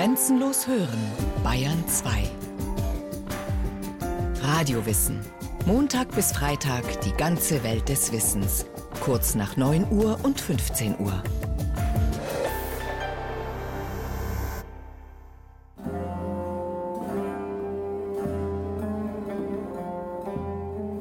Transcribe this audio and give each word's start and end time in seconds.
Grenzenlos 0.00 0.66
hören, 0.66 0.98
Bayern 1.44 1.86
2. 1.86 2.22
Radiowissen. 4.40 5.20
Montag 5.66 6.10
bis 6.14 6.32
Freitag 6.32 7.02
die 7.02 7.12
ganze 7.12 7.62
Welt 7.64 7.86
des 7.90 8.10
Wissens. 8.10 8.64
Kurz 9.02 9.34
nach 9.34 9.58
9 9.58 9.92
Uhr 9.92 10.18
und 10.22 10.40
15 10.40 10.98
Uhr. 11.00 11.22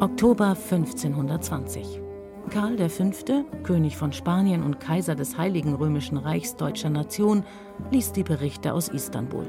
Oktober 0.02 0.58
1520. 0.62 2.02
Karl 2.50 2.90
V., 2.90 3.46
König 3.64 3.96
von 3.96 4.12
Spanien 4.12 4.64
und 4.64 4.80
Kaiser 4.80 5.16
des 5.16 5.38
Heiligen 5.38 5.76
Römischen 5.76 6.18
Reichs 6.18 6.56
deutscher 6.56 6.90
Nation, 6.90 7.44
liest 7.92 8.16
die 8.16 8.24
Berichte 8.24 8.74
aus 8.74 8.88
Istanbul. 8.88 9.48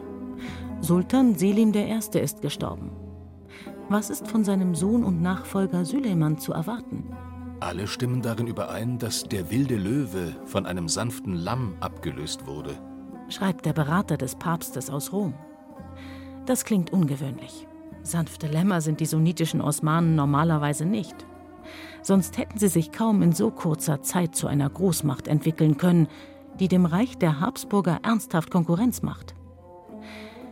Sultan 0.83 1.35
Selim 1.35 1.73
I. 1.75 1.99
ist 2.19 2.43
gestorben. 2.43 2.91
Was 3.89 4.11
ist 4.11 4.29
von 4.29 4.45
seinem 4.45 4.75
Sohn 4.75 5.03
und 5.03 5.23
Nachfolger 5.23 5.85
Süleyman 5.85 6.39
zu 6.39 6.53
erwarten? 6.53 7.05
Alle 7.61 7.87
stimmen 7.87 8.23
darin 8.23 8.47
überein, 8.47 8.99
dass 8.99 9.25
der 9.25 9.51
wilde 9.51 9.77
Löwe 9.77 10.37
von 10.45 10.67
einem 10.67 10.89
sanften 10.89 11.35
Lamm 11.35 11.75
abgelöst 11.81 12.47
wurde, 12.47 12.75
schreibt 13.29 13.67
der 13.67 13.73
Berater 13.73 14.17
des 14.17 14.37
Papstes 14.37 14.91
aus 14.91 15.13
Rom. 15.13 15.35
Das 16.47 16.65
klingt 16.65 16.93
ungewöhnlich. 16.93 17.67
Sanfte 18.03 18.47
Lämmer 18.47 18.81
sind 18.81 19.01
die 19.01 19.07
sunnitischen 19.07 19.61
Osmanen 19.61 20.15
normalerweise 20.15 20.85
nicht. 20.87 21.27
Sonst 22.03 22.39
hätten 22.39 22.59
sie 22.59 22.69
sich 22.69 22.93
kaum 22.93 23.23
in 23.23 23.33
so 23.33 23.51
kurzer 23.51 24.03
Zeit 24.03 24.35
zu 24.35 24.47
einer 24.47 24.69
Großmacht 24.69 25.29
entwickeln 25.29 25.77
können, 25.77 26.09
die 26.59 26.69
dem 26.69 26.87
Reich 26.87 27.19
der 27.19 27.41
Habsburger 27.41 28.01
ernsthaft 28.03 28.51
Konkurrenz 28.51 29.03
macht. 29.03 29.35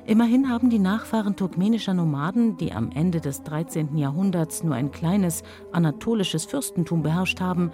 Immerhin 0.06 0.48
haben 0.48 0.70
die 0.70 0.78
Nachfahren 0.78 1.36
turkmenischer 1.36 1.92
Nomaden, 1.92 2.56
die 2.56 2.72
am 2.72 2.90
Ende 2.90 3.20
des 3.20 3.42
13. 3.42 3.96
Jahrhunderts 3.98 4.62
nur 4.62 4.74
ein 4.74 4.90
kleines 4.90 5.42
anatolisches 5.70 6.46
Fürstentum 6.46 7.02
beherrscht 7.02 7.42
haben, 7.42 7.72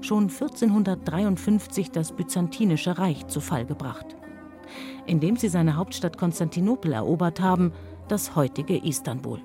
schon 0.00 0.24
1453 0.30 1.90
das 1.90 2.12
Byzantinische 2.12 2.96
Reich 2.96 3.26
zu 3.26 3.40
Fall 3.40 3.66
gebracht. 3.66 4.16
Indem 5.04 5.36
sie 5.36 5.48
seine 5.48 5.76
Hauptstadt 5.76 6.16
Konstantinopel 6.16 6.92
erobert 6.94 7.40
haben, 7.40 7.72
das 8.08 8.34
heutige 8.34 8.78
Istanbul. 8.78 9.40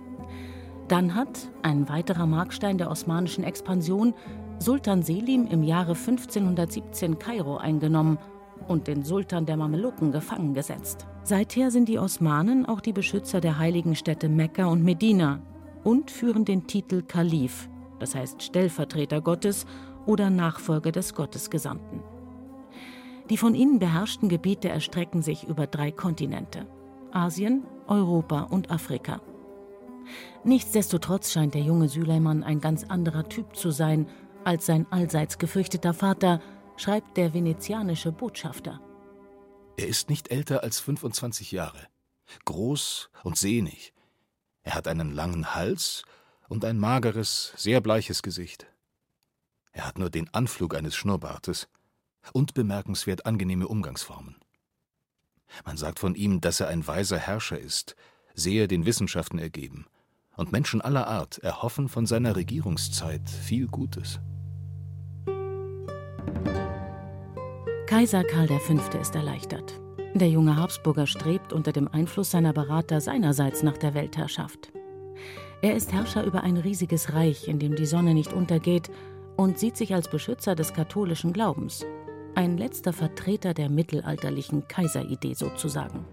Dann 0.89 1.13
hat, 1.13 1.51
ein 1.61 1.87
weiterer 1.87 2.25
Markstein 2.25 2.79
der 2.79 2.89
osmanischen 2.89 3.43
Expansion, 3.43 4.15
Sultan 4.57 5.03
Selim 5.03 5.45
im 5.45 5.61
Jahre 5.61 5.93
1517 5.93 7.19
Kairo 7.19 7.57
eingenommen 7.57 8.17
und 8.67 8.87
den 8.87 9.03
Sultan 9.03 9.45
der 9.45 9.55
Mamelucken 9.55 10.11
gefangen 10.11 10.55
gesetzt. 10.55 11.05
Seither 11.23 11.69
sind 11.69 11.89
die 11.89 11.99
Osmanen 11.99 12.65
auch 12.65 12.81
die 12.81 12.91
Beschützer 12.91 13.39
der 13.39 13.59
heiligen 13.59 13.95
Städte 13.95 14.29
Mekka 14.29 14.65
und 14.65 14.83
Medina 14.83 15.41
und 15.83 16.09
führen 16.09 16.43
den 16.43 16.65
Titel 16.65 17.03
Kalif, 17.03 17.69
das 17.99 18.15
heißt 18.15 18.41
Stellvertreter 18.41 19.21
Gottes 19.21 19.67
oder 20.07 20.31
Nachfolger 20.31 20.91
des 20.91 21.13
Gottesgesandten. 21.13 22.01
Die 23.29 23.37
von 23.37 23.53
ihnen 23.53 23.77
beherrschten 23.77 24.27
Gebiete 24.27 24.69
erstrecken 24.69 25.21
sich 25.21 25.47
über 25.47 25.67
drei 25.67 25.91
Kontinente: 25.91 26.65
Asien, 27.11 27.63
Europa 27.85 28.41
und 28.41 28.71
Afrika. 28.71 29.21
Nichtsdestotrotz 30.43 31.31
scheint 31.31 31.53
der 31.53 31.61
junge 31.61 31.89
Süleyman 31.89 32.43
ein 32.43 32.61
ganz 32.61 32.85
anderer 32.85 33.27
Typ 33.27 33.55
zu 33.55 33.71
sein 33.71 34.07
als 34.43 34.65
sein 34.65 34.87
allseits 34.91 35.37
gefürchteter 35.37 35.93
Vater, 35.93 36.41
schreibt 36.77 37.17
der 37.17 37.33
venezianische 37.33 38.11
Botschafter. 38.11 38.79
Er 39.77 39.87
ist 39.87 40.09
nicht 40.09 40.31
älter 40.31 40.63
als 40.63 40.79
25 40.79 41.51
Jahre, 41.51 41.87
groß 42.45 43.09
und 43.23 43.37
sehnig. 43.37 43.93
Er 44.63 44.75
hat 44.75 44.87
einen 44.87 45.13
langen 45.13 45.55
Hals 45.55 46.03
und 46.47 46.65
ein 46.65 46.79
mageres, 46.79 47.53
sehr 47.57 47.81
bleiches 47.81 48.21
Gesicht. 48.21 48.65
Er 49.71 49.85
hat 49.85 49.99
nur 49.99 50.09
den 50.09 50.33
Anflug 50.33 50.75
eines 50.75 50.95
Schnurrbartes 50.95 51.67
und 52.33 52.53
bemerkenswert 52.53 53.25
angenehme 53.25 53.67
Umgangsformen. 53.67 54.37
Man 55.65 55.77
sagt 55.77 55.99
von 55.99 56.15
ihm, 56.15 56.41
dass 56.41 56.59
er 56.59 56.67
ein 56.67 56.85
weiser 56.85 57.17
Herrscher 57.17 57.59
ist, 57.59 57.95
sehr 58.33 58.67
den 58.67 58.85
Wissenschaften 58.85 59.39
ergeben 59.39 59.85
und 60.39 60.53
Menschen 60.53 60.79
aller 60.81 61.07
Art 61.07 61.39
erhoffen 61.39 61.89
von 61.89 62.05
seiner 62.05 62.35
Regierungszeit 62.35 63.29
viel 63.29 63.67
Gutes. 63.67 64.19
Kaiser 67.87 68.23
Karl 68.23 68.47
V. 68.47 68.99
ist 68.99 69.15
erleichtert. 69.15 69.79
Der 70.13 70.29
junge 70.29 70.55
Habsburger 70.55 71.07
strebt 71.07 71.53
unter 71.53 71.71
dem 71.71 71.87
Einfluss 71.87 72.31
seiner 72.31 72.53
Berater 72.53 73.01
seinerseits 73.01 73.63
nach 73.63 73.77
der 73.77 73.93
Weltherrschaft. 73.93 74.71
Er 75.61 75.75
ist 75.75 75.91
Herrscher 75.91 76.23
über 76.23 76.41
ein 76.41 76.55
riesiges 76.55 77.13
Reich, 77.13 77.47
in 77.47 77.59
dem 77.59 77.75
die 77.75 77.85
Sonne 77.85 78.13
nicht 78.13 78.31
untergeht, 78.31 78.89
und 79.35 79.59
sieht 79.59 79.75
sich 79.75 79.93
als 79.93 80.09
Beschützer 80.09 80.55
des 80.55 80.73
katholischen 80.73 81.33
Glaubens. 81.33 81.85
Ein 82.35 82.57
letzter 82.57 82.93
Vertreter 82.93 83.53
der 83.53 83.69
mittelalterlichen 83.69 84.67
Kaiseridee 84.67 85.33
sozusagen. 85.33 86.05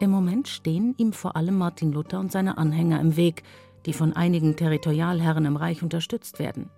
Im 0.00 0.10
Moment 0.10 0.48
stehen 0.48 0.94
ihm 0.98 1.12
vor 1.12 1.36
allem 1.36 1.56
Martin 1.56 1.92
Luther 1.92 2.20
und 2.20 2.32
seine 2.32 2.58
Anhänger 2.58 3.00
im 3.00 3.16
Weg, 3.16 3.42
die 3.86 3.92
von 3.92 4.12
einigen 4.12 4.56
Territorialherren 4.56 5.44
im 5.44 5.56
Reich 5.56 5.82
unterstützt 5.82 6.38
werden. 6.38 6.70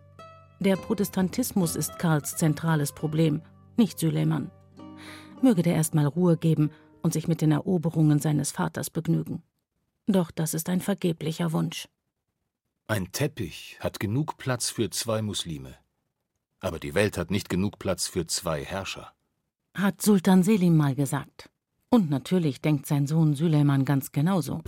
Der 0.60 0.76
Protestantismus 0.76 1.76
ist 1.76 1.98
Karls 1.98 2.36
zentrales 2.36 2.92
Problem, 2.92 3.42
nicht 3.76 3.98
Süleyman. 3.98 4.50
Möge 5.42 5.62
der 5.62 5.74
erst 5.74 5.94
mal 5.94 6.06
Ruhe 6.06 6.36
geben 6.36 6.70
und 7.02 7.12
sich 7.12 7.28
mit 7.28 7.40
den 7.40 7.52
Eroberungen 7.52 8.18
seines 8.18 8.52
Vaters 8.52 8.90
begnügen. 8.90 9.42
Doch 10.06 10.30
das 10.30 10.54
ist 10.54 10.68
ein 10.68 10.80
vergeblicher 10.80 11.52
Wunsch. 11.52 11.88
Ein 12.88 13.10
Teppich 13.12 13.76
hat 13.80 13.98
genug 13.98 14.38
Platz 14.38 14.70
für 14.70 14.90
zwei 14.90 15.20
Muslime. 15.20 15.74
Aber 16.60 16.78
die 16.78 16.94
Welt 16.94 17.18
hat 17.18 17.30
nicht 17.30 17.48
genug 17.48 17.78
Platz 17.78 18.06
für 18.06 18.26
zwei 18.26 18.64
Herrscher. 18.64 19.12
Hat 19.74 20.00
Sultan 20.00 20.42
Selim 20.42 20.76
mal 20.76 20.94
gesagt. 20.94 21.50
Und 21.88 22.10
natürlich 22.10 22.60
denkt 22.60 22.86
sein 22.86 23.06
Sohn 23.06 23.34
Süleyman 23.34 23.84
ganz 23.84 24.10
genauso. 24.10 24.60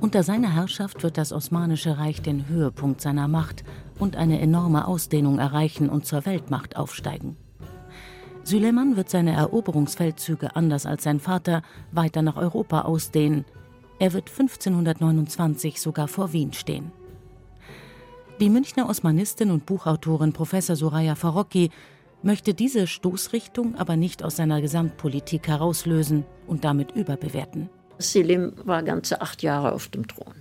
Unter 0.00 0.22
seiner 0.22 0.52
Herrschaft 0.52 1.02
wird 1.02 1.16
das 1.16 1.32
Osmanische 1.32 1.96
Reich 1.96 2.20
den 2.20 2.48
Höhepunkt 2.48 3.00
seiner 3.00 3.28
Macht 3.28 3.64
und 3.98 4.16
eine 4.16 4.40
enorme 4.40 4.86
Ausdehnung 4.86 5.38
erreichen 5.38 5.88
und 5.88 6.04
zur 6.04 6.26
Weltmacht 6.26 6.76
aufsteigen. 6.76 7.36
Süleyman 8.44 8.96
wird 8.96 9.08
seine 9.08 9.32
Eroberungsfeldzüge 9.32 10.54
anders 10.54 10.84
als 10.84 11.04
sein 11.04 11.20
Vater 11.20 11.62
weiter 11.90 12.20
nach 12.20 12.36
Europa 12.36 12.82
ausdehnen. 12.82 13.46
Er 13.98 14.12
wird 14.12 14.28
1529 14.28 15.80
sogar 15.80 16.08
vor 16.08 16.34
Wien 16.34 16.52
stehen. 16.52 16.92
Die 18.40 18.50
Münchner 18.50 18.88
Osmanistin 18.88 19.50
und 19.50 19.64
Buchautorin 19.64 20.32
Professor 20.32 20.76
Soraya 20.76 21.14
Farocki 21.14 21.70
möchte 22.22 22.54
diese 22.54 22.86
Stoßrichtung 22.86 23.76
aber 23.76 23.96
nicht 23.96 24.22
aus 24.22 24.36
seiner 24.36 24.60
Gesamtpolitik 24.60 25.48
herauslösen 25.48 26.24
und 26.46 26.64
damit 26.64 26.92
überbewerten. 26.92 27.68
Selim 27.98 28.52
war 28.64 28.82
ganze 28.82 29.20
acht 29.20 29.42
Jahre 29.42 29.72
auf 29.72 29.88
dem 29.88 30.06
Thron. 30.08 30.34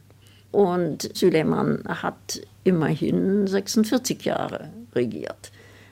Und 0.52 1.16
Süleyman 1.16 1.84
hat 1.88 2.42
immerhin 2.64 3.48
46 3.48 4.24
Jahre 4.24 4.72
regiert. 4.94 5.52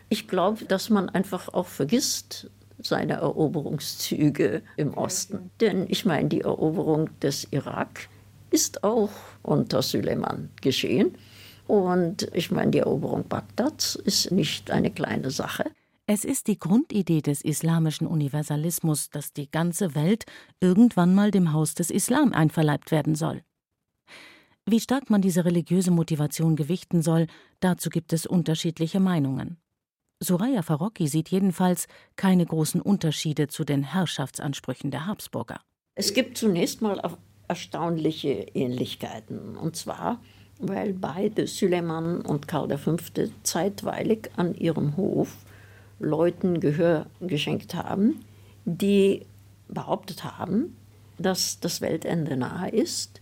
Ich 0.10 0.28
glaube, 0.28 0.66
dass 0.66 0.90
man 0.90 1.10
einfach 1.10 1.54
auch 1.54 1.68
vergisst 1.68 2.50
seine 2.82 3.14
Eroberungszüge 3.14 4.62
im 4.76 4.94
Osten. 4.96 5.52
Denn 5.62 5.86
ich 5.90 6.06
meine, 6.06 6.30
die 6.30 6.42
Eroberung 6.42 7.10
des 7.22 7.48
Irak 7.52 8.10
ist 8.52 8.84
auch 8.84 9.12
unter 9.44 9.82
Süleyman 9.82 10.50
geschehen. 10.62 11.14
Und 11.68 12.28
ich 12.34 12.50
meine, 12.52 12.72
die 12.72 12.80
Eroberung 12.80 13.28
Bagdads 13.28 13.96
ist 13.96 14.32
nicht 14.32 14.72
eine 14.72 14.90
kleine 14.90 15.30
Sache. 15.30 15.66
Es 16.12 16.26
ist 16.26 16.48
die 16.48 16.58
Grundidee 16.58 17.22
des 17.22 17.44
islamischen 17.44 18.08
Universalismus, 18.08 19.12
dass 19.12 19.32
die 19.32 19.52
ganze 19.52 19.94
Welt 19.94 20.26
irgendwann 20.60 21.14
mal 21.14 21.30
dem 21.30 21.54
Haus 21.54 21.76
des 21.76 21.92
Islam 21.92 22.34
einverleibt 22.34 22.90
werden 22.90 23.14
soll. 23.14 23.44
Wie 24.66 24.80
stark 24.80 25.12
man 25.12 25.22
diese 25.22 25.46
religiöse 25.46 25.92
Motivation 25.92 26.56
gewichten 26.56 27.04
soll, 27.04 27.28
dazu 27.60 27.92
gibt 27.92 28.12
es 28.12 28.26
unterschiedliche 28.26 29.00
Meinungen. 29.00 29.58
Soraya 30.20 30.64
Farocki 30.64 31.08
sieht 31.08 31.30
jedenfalls 31.30 31.86
keine 32.16 32.48
großen 32.48 32.82
Unterschiede 32.82 33.48
zu 33.48 33.64
den 33.64 33.84
Herrschaftsansprüchen 33.84 34.90
der 34.90 35.06
Habsburger. 35.06 35.62
Es 35.94 36.16
gibt 36.16 36.40
zunächst 36.40 36.82
mal 36.82 37.00
erstaunliche 37.48 38.48
Ähnlichkeiten. 38.56 39.56
Und 39.56 39.76
zwar, 39.76 40.20
weil 40.58 40.92
beide, 40.92 41.46
Süleyman 41.46 42.22
und 42.22 42.48
Karl 42.48 42.76
V., 42.80 42.98
zeitweilig 43.44 44.32
an 44.38 44.56
ihrem 44.56 44.98
Hof 44.98 45.38
Leuten 46.00 46.60
Gehör 46.60 47.08
geschenkt 47.22 47.76
haben, 47.76 48.26
die 48.66 49.26
behauptet 49.68 50.24
haben, 50.24 50.76
dass 51.18 51.60
das 51.60 51.82
Weltende 51.82 52.38
nahe 52.38 52.70
ist 52.70 53.22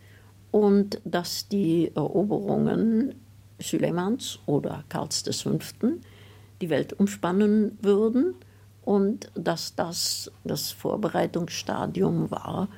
und 0.52 1.02
dass 1.04 1.48
die 1.48 1.92
Eroberungen 1.96 3.16
Süleymans 3.60 4.40
oder 4.46 4.84
Karls 4.90 5.24
V. 5.42 5.58
die 6.62 6.70
Welt 6.70 6.94
umspannen 6.94 7.78
würden 7.82 8.36
und 8.86 9.32
dass 9.36 9.76
das 9.76 10.32
das 10.44 10.72
Vorbereitungsstadium 10.72 12.32
war 12.32 12.70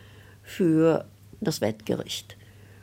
für 0.42 1.06
das 1.42 1.62
Wettgericht. 1.62 2.38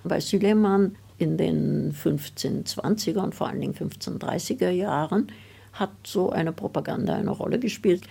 Bei 0.05 0.21
Süleyman 0.21 0.97
in 1.19 1.37
den 1.37 1.93
1520er 1.93 3.19
und 3.19 3.35
vor 3.35 3.49
allen 3.49 3.61
Dingen 3.61 3.75
1530er 3.75 4.71
Jahren 4.71 5.33
hat 5.79 5.93
so 6.05 6.31
eine 6.31 6.53
Propaganda 6.53 7.15
eine 7.15 7.31
Rolle 7.31 7.59
gespielt. 7.59 8.07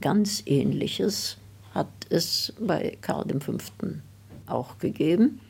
Ganz 0.00 0.42
ähnliches 0.46 1.38
hat 1.74 1.88
es 2.08 2.52
bei 2.60 2.96
Karl 3.00 3.26
V. 3.40 3.54
auch 4.46 4.78
gegeben. 4.78 5.40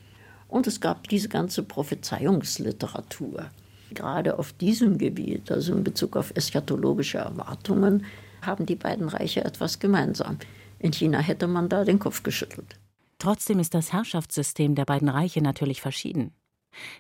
Und 0.49 0.67
es 0.67 0.81
gab 0.81 1.08
diese 1.08 1.29
ganze 1.29 1.62
Prophezeiungsliteratur. 1.62 3.50
Gerade 3.93 4.38
auf 4.38 4.52
diesem 4.52 4.99
Gebiet, 4.99 5.50
also 5.50 5.75
in 5.75 5.85
Bezug 5.85 6.17
auf 6.17 6.32
eschatologische 6.35 7.19
Erwartungen, 7.19 8.05
haben 8.43 8.67
die 8.67 8.76
beiden 8.76 9.08
Reiche 9.08 9.44
etwas 9.44 9.79
gemeinsam. 9.79 10.38
In 10.79 10.93
China 10.93 11.19
hätte 11.19 11.46
man 11.46 11.69
da 11.69 11.85
den 11.85 11.99
Kopf 11.99 12.23
geschüttelt. 12.23 12.79
Trotzdem 13.19 13.58
ist 13.58 13.75
das 13.75 13.93
Herrschaftssystem 13.93 14.75
der 14.75 14.85
beiden 14.85 15.08
Reiche 15.08 15.43
natürlich 15.43 15.81
verschieden. 15.81 16.32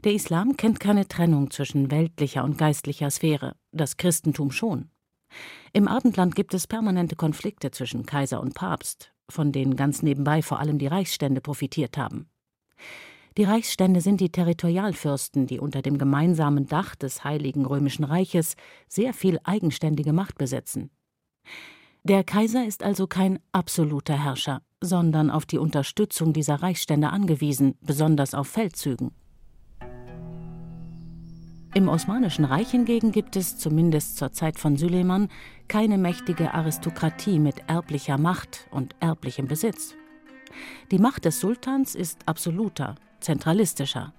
Der 0.04 0.12
Islam 0.12 0.56
kennt 0.56 0.80
keine 0.80 1.08
Trennung 1.08 1.50
zwischen 1.50 1.90
weltlicher 1.90 2.44
und 2.44 2.58
geistlicher 2.58 3.10
Sphäre, 3.10 3.56
das 3.72 3.96
Christentum 3.96 4.50
schon. 4.50 4.90
Im 5.72 5.88
Abendland 5.88 6.34
gibt 6.34 6.54
es 6.54 6.66
permanente 6.66 7.16
Konflikte 7.16 7.70
zwischen 7.70 8.06
Kaiser 8.06 8.40
und 8.40 8.54
Papst, 8.54 9.12
von 9.28 9.52
denen 9.52 9.76
ganz 9.76 10.02
nebenbei 10.02 10.42
vor 10.42 10.58
allem 10.58 10.78
die 10.78 10.86
Reichsstände 10.86 11.40
profitiert 11.40 11.96
haben. 11.98 12.28
Die 13.36 13.44
Reichsstände 13.44 14.00
sind 14.00 14.20
die 14.20 14.32
Territorialfürsten, 14.32 15.46
die 15.46 15.60
unter 15.60 15.80
dem 15.82 15.98
gemeinsamen 15.98 16.66
Dach 16.66 16.96
des 16.96 17.22
Heiligen 17.22 17.66
Römischen 17.66 18.04
Reiches 18.04 18.56
sehr 18.88 19.14
viel 19.14 19.38
eigenständige 19.44 20.12
Macht 20.12 20.38
besitzen. 20.38 20.90
Der 22.02 22.24
Kaiser 22.24 22.66
ist 22.66 22.82
also 22.82 23.06
kein 23.06 23.38
absoluter 23.52 24.14
Herrscher, 24.14 24.62
sondern 24.80 25.30
auf 25.30 25.46
die 25.46 25.58
Unterstützung 25.58 26.32
dieser 26.32 26.56
Reichsstände 26.56 27.10
angewiesen, 27.10 27.76
besonders 27.80 28.34
auf 28.34 28.48
Feldzügen. 28.48 29.12
Im 31.74 31.88
Osmanischen 31.88 32.46
Reich 32.46 32.70
hingegen 32.70 33.12
gibt 33.12 33.36
es, 33.36 33.58
zumindest 33.58 34.16
zur 34.16 34.32
Zeit 34.32 34.58
von 34.58 34.76
Süleyman, 34.76 35.28
keine 35.68 35.98
mächtige 35.98 36.54
Aristokratie 36.54 37.38
mit 37.38 37.56
erblicher 37.66 38.16
Macht 38.16 38.66
und 38.70 38.96
erblichem 39.00 39.46
Besitz. 39.46 39.94
Die 40.90 40.98
Macht 40.98 41.26
des 41.26 41.40
Sultans 41.40 41.94
ist 41.94 42.22
absoluter, 42.26 42.94
zentralistischer. 43.20 44.14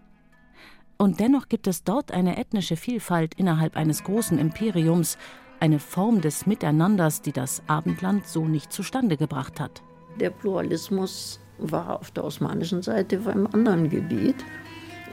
Und 0.97 1.19
dennoch 1.19 1.49
gibt 1.49 1.65
es 1.65 1.83
dort 1.83 2.11
eine 2.11 2.37
ethnische 2.37 2.75
Vielfalt 2.75 3.33
innerhalb 3.33 3.75
eines 3.75 4.03
großen 4.03 4.37
Imperiums, 4.37 5.17
eine 5.59 5.79
Form 5.79 6.21
des 6.21 6.45
Miteinanders, 6.45 7.21
die 7.21 7.31
das 7.31 7.63
Abendland 7.67 8.27
so 8.27 8.45
nicht 8.45 8.71
zustande 8.71 9.17
gebracht 9.17 9.59
hat. 9.59 9.81
Der 10.19 10.29
Pluralismus 10.29 11.39
war 11.57 11.99
auf 11.99 12.11
der 12.11 12.25
osmanischen 12.25 12.81
Seite 12.81 13.17
beim 13.17 13.47
anderen 13.47 13.89
Gebiet, 13.89 14.45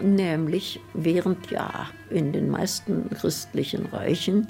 nämlich 0.02 0.80
während 0.94 1.50
ja 1.50 1.88
in 2.10 2.32
den 2.32 2.50
meisten 2.50 3.10
christlichen 3.10 3.86
Reichen 3.86 4.48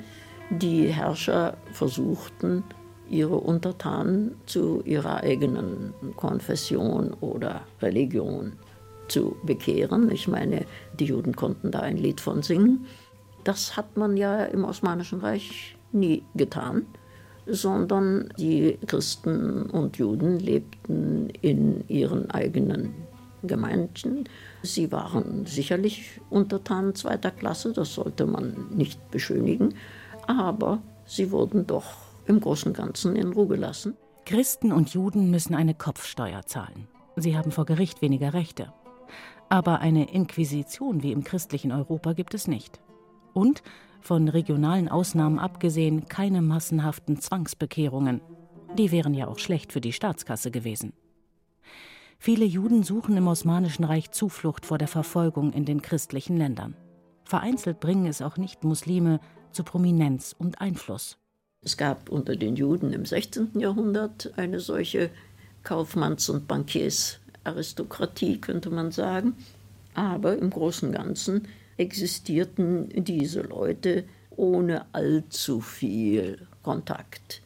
die 0.50 0.88
Herrscher 0.88 1.56
versuchten, 1.72 2.64
ihre 3.08 3.36
Untertanen 3.36 4.34
zu 4.46 4.82
ihrer 4.84 5.22
eigenen 5.22 5.94
Konfession 6.16 7.14
oder 7.20 7.62
Religion 7.80 8.52
zu 9.08 9.36
bekehren. 9.44 10.10
Ich 10.10 10.26
meine, 10.28 10.66
die 10.98 11.06
Juden 11.06 11.34
konnten 11.36 11.70
da 11.70 11.80
ein 11.80 11.96
Lied 11.96 12.20
von 12.20 12.42
singen. 12.42 12.86
Das 13.44 13.76
hat 13.76 13.96
man 13.96 14.16
ja 14.16 14.44
im 14.44 14.64
Osmanischen 14.64 15.20
Reich 15.20 15.76
nie 15.92 16.24
getan, 16.34 16.86
sondern 17.46 18.28
die 18.38 18.76
Christen 18.86 19.66
und 19.66 19.98
Juden 19.98 20.40
lebten 20.40 21.30
in 21.42 21.86
ihren 21.88 22.28
eigenen 22.30 23.05
Gemeinden. 23.46 24.24
Sie 24.62 24.92
waren 24.92 25.46
sicherlich 25.46 26.20
Untertanen 26.30 26.94
zweiter 26.94 27.30
Klasse, 27.30 27.72
das 27.72 27.94
sollte 27.94 28.26
man 28.26 28.68
nicht 28.74 29.10
beschönigen, 29.10 29.74
aber 30.26 30.82
sie 31.04 31.30
wurden 31.30 31.66
doch 31.66 31.84
im 32.26 32.40
Großen 32.40 32.68
und 32.72 32.76
Ganzen 32.76 33.16
in 33.16 33.32
Ruhe 33.32 33.46
gelassen. 33.46 33.96
Christen 34.24 34.72
und 34.72 34.92
Juden 34.92 35.30
müssen 35.30 35.54
eine 35.54 35.74
Kopfsteuer 35.74 36.42
zahlen. 36.46 36.88
Sie 37.14 37.36
haben 37.36 37.52
vor 37.52 37.64
Gericht 37.64 38.02
weniger 38.02 38.34
Rechte. 38.34 38.72
Aber 39.48 39.78
eine 39.78 40.12
Inquisition 40.12 41.02
wie 41.02 41.12
im 41.12 41.22
christlichen 41.22 41.70
Europa 41.70 42.12
gibt 42.12 42.34
es 42.34 42.48
nicht. 42.48 42.80
Und 43.32 43.62
von 44.00 44.28
regionalen 44.28 44.88
Ausnahmen 44.88 45.38
abgesehen 45.38 46.06
keine 46.08 46.42
massenhaften 46.42 47.20
Zwangsbekehrungen. 47.20 48.20
Die 48.76 48.90
wären 48.90 49.14
ja 49.14 49.28
auch 49.28 49.38
schlecht 49.38 49.72
für 49.72 49.80
die 49.80 49.92
Staatskasse 49.92 50.50
gewesen. 50.50 50.92
Viele 52.18 52.44
Juden 52.44 52.82
suchen 52.82 53.16
im 53.16 53.28
Osmanischen 53.28 53.84
Reich 53.84 54.10
Zuflucht 54.10 54.66
vor 54.66 54.78
der 54.78 54.88
Verfolgung 54.88 55.52
in 55.52 55.64
den 55.64 55.82
christlichen 55.82 56.36
Ländern. 56.36 56.74
Vereinzelt 57.24 57.80
bringen 57.80 58.06
es 58.06 58.22
auch 58.22 58.36
Nicht-Muslime 58.36 59.20
zu 59.52 59.64
Prominenz 59.64 60.34
und 60.36 60.60
Einfluss. 60.60 61.18
Es 61.62 61.76
gab 61.76 62.08
unter 62.08 62.36
den 62.36 62.56
Juden 62.56 62.92
im 62.92 63.04
16. 63.04 63.58
Jahrhundert 63.58 64.32
eine 64.36 64.60
solche 64.60 65.10
Kaufmanns- 65.64 66.30
und 66.30 66.46
Bankiersaristokratie, 66.46 68.40
könnte 68.40 68.70
man 68.70 68.92
sagen. 68.92 69.34
Aber 69.94 70.38
im 70.38 70.50
Großen 70.50 70.88
und 70.88 70.94
Ganzen 70.94 71.48
existierten 71.76 72.88
diese 73.04 73.40
Leute 73.42 74.04
ohne 74.30 74.86
allzu 74.94 75.60
viel 75.60 76.46
Kontakt. 76.62 77.42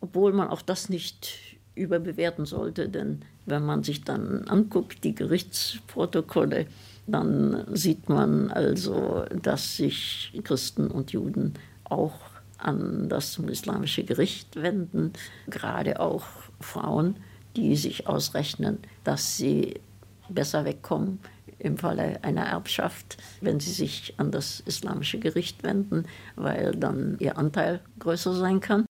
Obwohl 0.00 0.32
man 0.32 0.48
auch 0.48 0.62
das 0.62 0.88
nicht 0.88 1.49
überbewerten 1.74 2.46
sollte, 2.46 2.88
denn 2.88 3.22
wenn 3.46 3.64
man 3.64 3.82
sich 3.82 4.04
dann 4.04 4.48
anguckt, 4.48 5.04
die 5.04 5.14
Gerichtsprotokolle, 5.14 6.66
dann 7.06 7.64
sieht 7.72 8.08
man 8.08 8.50
also, 8.50 9.24
dass 9.42 9.76
sich 9.76 10.38
Christen 10.44 10.88
und 10.88 11.12
Juden 11.12 11.54
auch 11.84 12.14
an 12.58 13.08
das 13.08 13.38
islamische 13.38 14.04
Gericht 14.04 14.56
wenden, 14.56 15.12
gerade 15.48 16.00
auch 16.00 16.24
Frauen, 16.60 17.16
die 17.56 17.76
sich 17.76 18.06
ausrechnen, 18.06 18.78
dass 19.02 19.36
sie 19.36 19.80
besser 20.28 20.64
wegkommen 20.64 21.18
im 21.58 21.76
Falle 21.76 22.22
einer 22.22 22.44
Erbschaft, 22.46 23.16
wenn 23.40 23.60
sie 23.60 23.72
sich 23.72 24.14
an 24.16 24.30
das 24.30 24.60
islamische 24.60 25.18
Gericht 25.18 25.62
wenden, 25.62 26.04
weil 26.36 26.72
dann 26.72 27.16
ihr 27.18 27.36
Anteil 27.36 27.80
größer 27.98 28.34
sein 28.34 28.60
kann. 28.60 28.86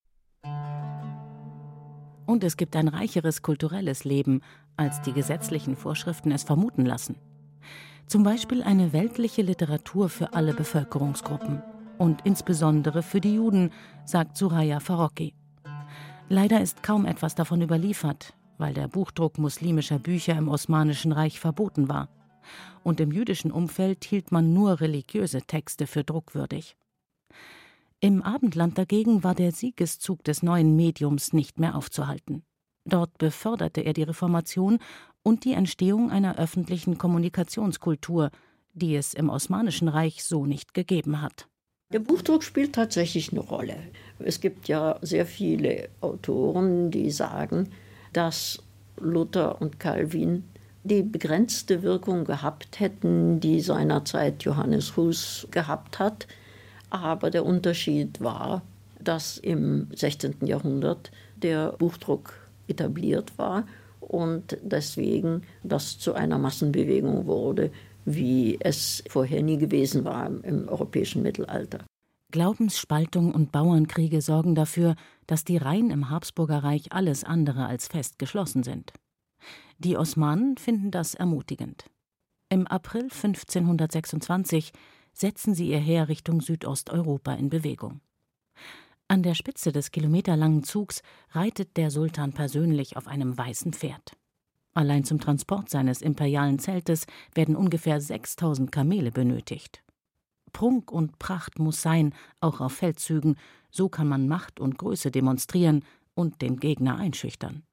Und 2.31 2.45
es 2.45 2.55
gibt 2.55 2.77
ein 2.77 2.87
reicheres 2.87 3.41
kulturelles 3.41 4.05
Leben, 4.05 4.39
als 4.77 5.01
die 5.01 5.11
gesetzlichen 5.11 5.75
Vorschriften 5.75 6.31
es 6.31 6.43
vermuten 6.43 6.85
lassen. 6.85 7.17
Zum 8.07 8.23
Beispiel 8.23 8.63
eine 8.63 8.93
weltliche 8.93 9.41
Literatur 9.41 10.07
für 10.07 10.31
alle 10.31 10.53
Bevölkerungsgruppen 10.53 11.61
und 11.97 12.21
insbesondere 12.23 13.03
für 13.03 13.19
die 13.19 13.33
Juden, 13.33 13.71
sagt 14.05 14.37
Suraya 14.37 14.79
Farocki. 14.79 15.33
Leider 16.29 16.61
ist 16.61 16.83
kaum 16.83 17.05
etwas 17.05 17.35
davon 17.35 17.61
überliefert, 17.61 18.33
weil 18.57 18.73
der 18.73 18.87
Buchdruck 18.87 19.37
muslimischer 19.37 19.99
Bücher 19.99 20.37
im 20.37 20.47
Osmanischen 20.47 21.11
Reich 21.11 21.37
verboten 21.37 21.89
war 21.89 22.07
und 22.81 23.01
im 23.01 23.11
jüdischen 23.11 23.51
Umfeld 23.51 24.05
hielt 24.05 24.31
man 24.31 24.53
nur 24.53 24.79
religiöse 24.79 25.41
Texte 25.41 25.85
für 25.85 26.05
druckwürdig. 26.05 26.77
Im 28.03 28.23
Abendland 28.23 28.79
dagegen 28.79 29.23
war 29.23 29.35
der 29.35 29.51
Siegeszug 29.51 30.23
des 30.23 30.41
neuen 30.41 30.75
Mediums 30.75 31.33
nicht 31.33 31.59
mehr 31.59 31.75
aufzuhalten. 31.75 32.41
Dort 32.83 33.15
beförderte 33.19 33.81
er 33.81 33.93
die 33.93 34.01
Reformation 34.01 34.79
und 35.21 35.45
die 35.45 35.53
Entstehung 35.53 36.09
einer 36.09 36.39
öffentlichen 36.39 36.97
Kommunikationskultur, 36.97 38.31
die 38.73 38.95
es 38.95 39.13
im 39.13 39.29
Osmanischen 39.29 39.87
Reich 39.87 40.23
so 40.23 40.47
nicht 40.47 40.73
gegeben 40.73 41.21
hat. 41.21 41.47
Der 41.93 41.99
Buchdruck 41.99 42.43
spielt 42.43 42.73
tatsächlich 42.73 43.31
eine 43.33 43.41
Rolle. 43.41 43.77
Es 44.17 44.41
gibt 44.41 44.67
ja 44.67 44.97
sehr 45.03 45.27
viele 45.27 45.89
Autoren, 45.99 46.89
die 46.89 47.11
sagen, 47.11 47.69
dass 48.13 48.63
Luther 48.97 49.61
und 49.61 49.79
Calvin 49.79 50.43
die 50.83 51.03
begrenzte 51.03 51.83
Wirkung 51.83 52.25
gehabt 52.25 52.79
hätten, 52.79 53.39
die 53.39 53.59
seinerzeit 53.61 54.41
Johannes 54.41 54.97
Hus 54.97 55.47
gehabt 55.51 55.99
hat. 55.99 56.25
Aber 56.91 57.31
der 57.31 57.45
Unterschied 57.45 58.21
war, 58.21 58.61
dass 58.99 59.37
im 59.39 59.87
16. 59.95 60.45
Jahrhundert 60.45 61.11
der 61.41 61.71
Buchdruck 61.79 62.33
etabliert 62.67 63.37
war 63.37 63.65
und 63.99 64.57
deswegen 64.61 65.41
das 65.63 65.97
zu 65.97 66.13
einer 66.13 66.37
Massenbewegung 66.37 67.25
wurde, 67.25 67.71
wie 68.05 68.57
es 68.59 69.03
vorher 69.09 69.41
nie 69.41 69.57
gewesen 69.57 70.05
war 70.05 70.27
im 70.43 70.67
europäischen 70.67 71.23
Mittelalter. 71.23 71.79
Glaubensspaltung 72.31 73.33
und 73.33 73.51
Bauernkriege 73.51 74.21
sorgen 74.21 74.55
dafür, 74.55 74.95
dass 75.27 75.43
die 75.43 75.57
Reihen 75.57 75.91
im 75.91 76.09
Habsburger 76.09 76.63
Reich 76.63 76.91
alles 76.93 77.23
andere 77.23 77.65
als 77.65 77.87
fest 77.87 78.19
geschlossen 78.19 78.63
sind. 78.63 78.93
Die 79.79 79.97
Osmanen 79.97 80.57
finden 80.57 80.91
das 80.91 81.13
ermutigend. 81.13 81.85
Im 82.49 82.67
April 82.67 83.03
1526 83.03 84.71
setzen 85.13 85.53
sie 85.53 85.69
ihr 85.69 85.79
Heer 85.79 86.07
Richtung 86.09 86.41
Südosteuropa 86.41 87.33
in 87.33 87.49
Bewegung. 87.49 88.01
An 89.07 89.23
der 89.23 89.35
Spitze 89.35 89.71
des 89.71 89.91
kilometerlangen 89.91 90.63
Zugs 90.63 91.01
reitet 91.31 91.75
der 91.75 91.91
Sultan 91.91 92.31
persönlich 92.33 92.95
auf 92.95 93.07
einem 93.07 93.37
weißen 93.37 93.73
Pferd. 93.73 94.17
Allein 94.73 95.03
zum 95.03 95.19
Transport 95.19 95.69
seines 95.69 96.01
imperialen 96.01 96.59
Zeltes 96.59 97.05
werden 97.33 97.57
ungefähr 97.57 97.99
6000 97.99 98.71
Kamele 98.71 99.11
benötigt. 99.11 99.83
Prunk 100.53 100.91
und 100.91 101.19
Pracht 101.19 101.59
muss 101.59 101.81
sein, 101.81 102.13
auch 102.39 102.61
auf 102.61 102.73
Feldzügen, 102.73 103.35
so 103.69 103.89
kann 103.89 104.07
man 104.07 104.27
Macht 104.27 104.59
und 104.59 104.77
Größe 104.77 105.11
demonstrieren 105.11 105.83
und 106.13 106.41
den 106.41 106.57
Gegner 106.57 106.97
einschüchtern. 106.97 107.63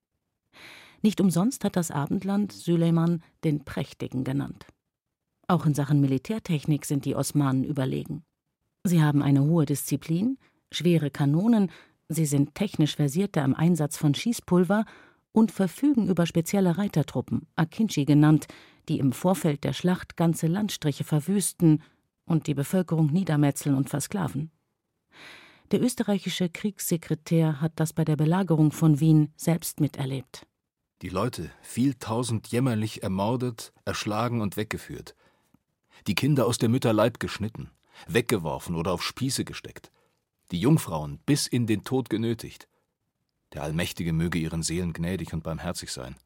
Nicht 1.03 1.21
umsonst 1.21 1.65
hat 1.65 1.77
das 1.77 1.91
Abendland 1.91 2.53
Süleyman 2.53 3.23
den 3.45 3.65
Prächtigen 3.65 4.25
genannt. 4.25 4.67
Auch 5.49 5.65
in 5.65 5.73
Sachen 5.73 6.01
Militärtechnik 6.01 6.85
sind 6.85 7.07
die 7.07 7.17
Osmanen 7.17 7.65
überlegen. 7.65 8.23
Sie 8.85 9.03
haben 9.03 9.23
eine 9.23 9.43
hohe 9.43 9.65
Disziplin, 9.65 10.39
schwere 10.71 11.11
Kanonen, 11.11 11.71
sie 12.09 12.27
sind 12.27 12.55
technisch 12.55 12.97
versierter 12.97 13.45
im 13.45 13.55
Einsatz 13.55 13.97
von 13.97 14.15
Schießpulver 14.15 14.85
und 15.33 15.51
verfügen 15.51 16.09
über 16.09 16.27
spezielle 16.27 16.77
Reitertruppen, 16.77 17.47
Akinci 17.57 18.05
genannt, 18.05 18.47
die 18.89 18.99
im 18.99 19.13
Vorfeld 19.13 19.65
der 19.65 19.73
Schlacht 19.73 20.17
ganze 20.17 20.47
Landstriche 20.47 21.05
verwüsten 21.05 21.83
und 22.27 22.47
die 22.47 22.55
Bevölkerung 22.55 23.11
niedermetzeln 23.11 23.75
und 23.75 23.89
versklaven. 23.89 24.51
Der 25.71 25.83
österreichische 25.83 26.49
Kriegssekretär 26.49 27.61
hat 27.61 27.73
das 27.77 27.93
bei 27.93 28.05
der 28.05 28.17
Belagerung 28.17 28.71
von 28.73 29.01
Wien 29.01 29.33
selbst 29.37 29.81
miterlebt. 29.81 30.47
Die 31.03 31.11
Leute, 31.11 31.51
viel 31.63 31.95
tausend 31.95 32.49
jämmerlich 32.49 33.03
ermordet, 33.03 33.73
erschlagen 33.85 34.41
und 34.41 34.57
weggeführt. 34.57 35.15
Die 36.07 36.15
Kinder 36.15 36.47
aus 36.47 36.59
der 36.59 36.69
Mütter 36.69 36.93
Leib 36.93 37.21
geschnitten, 37.21 37.71
weggeworfen 38.07 38.75
oder 38.77 38.93
auf 38.93 39.03
Spieße 39.03 39.45
gesteckt 39.45 39.91
die 40.51 40.61
Jungfrauen 40.61 41.19
bis 41.27 41.47
in 41.47 41.67
den 41.67 41.85
Tod 41.85 42.11
genötigt. 42.11 42.69
Der 43.53 43.63
Allmächtige 43.63 44.13
möge 44.13 44.39
ihren 44.39 44.63
Seelen 44.63 44.93
gnädig 44.93 45.33
und 45.33 45.43
barmherzig 45.43 45.93
sein. 45.93 46.17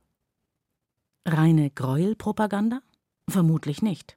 Reine 1.27 1.71
Gräuelpropaganda? 1.71 2.81
Vermutlich 3.29 3.83
nicht. 3.83 4.17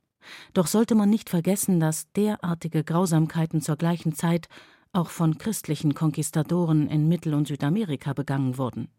Doch 0.54 0.66
sollte 0.66 0.96
man 0.96 1.10
nicht 1.10 1.30
vergessen, 1.30 1.80
dass 1.80 2.12
derartige 2.14 2.84
Grausamkeiten 2.84 3.62
zur 3.62 3.76
gleichen 3.76 4.16
Zeit 4.16 4.48
auch 4.92 5.10
von 5.10 5.38
christlichen 5.38 5.94
Konquistadoren 5.94 6.88
in 6.88 7.08
Mittel- 7.08 7.36
und 7.36 7.48
Südamerika 7.48 8.14
begangen 8.14 8.58
wurden. 8.58 8.90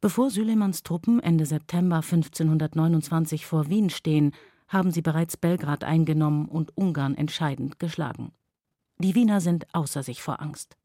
Bevor 0.00 0.30
Sülemans 0.30 0.84
Truppen 0.84 1.20
Ende 1.20 1.44
September 1.44 1.96
1529 1.96 3.44
vor 3.44 3.68
Wien 3.68 3.90
stehen, 3.90 4.32
haben 4.68 4.90
sie 4.90 5.02
bereits 5.02 5.36
Belgrad 5.36 5.84
eingenommen 5.84 6.46
und 6.46 6.76
Ungarn 6.76 7.14
entscheidend 7.14 7.78
geschlagen. 7.78 8.32
Die 8.98 9.14
Wiener 9.14 9.40
sind 9.40 9.66
außer 9.74 10.02
sich 10.02 10.22
vor 10.22 10.40
Angst. 10.40 10.76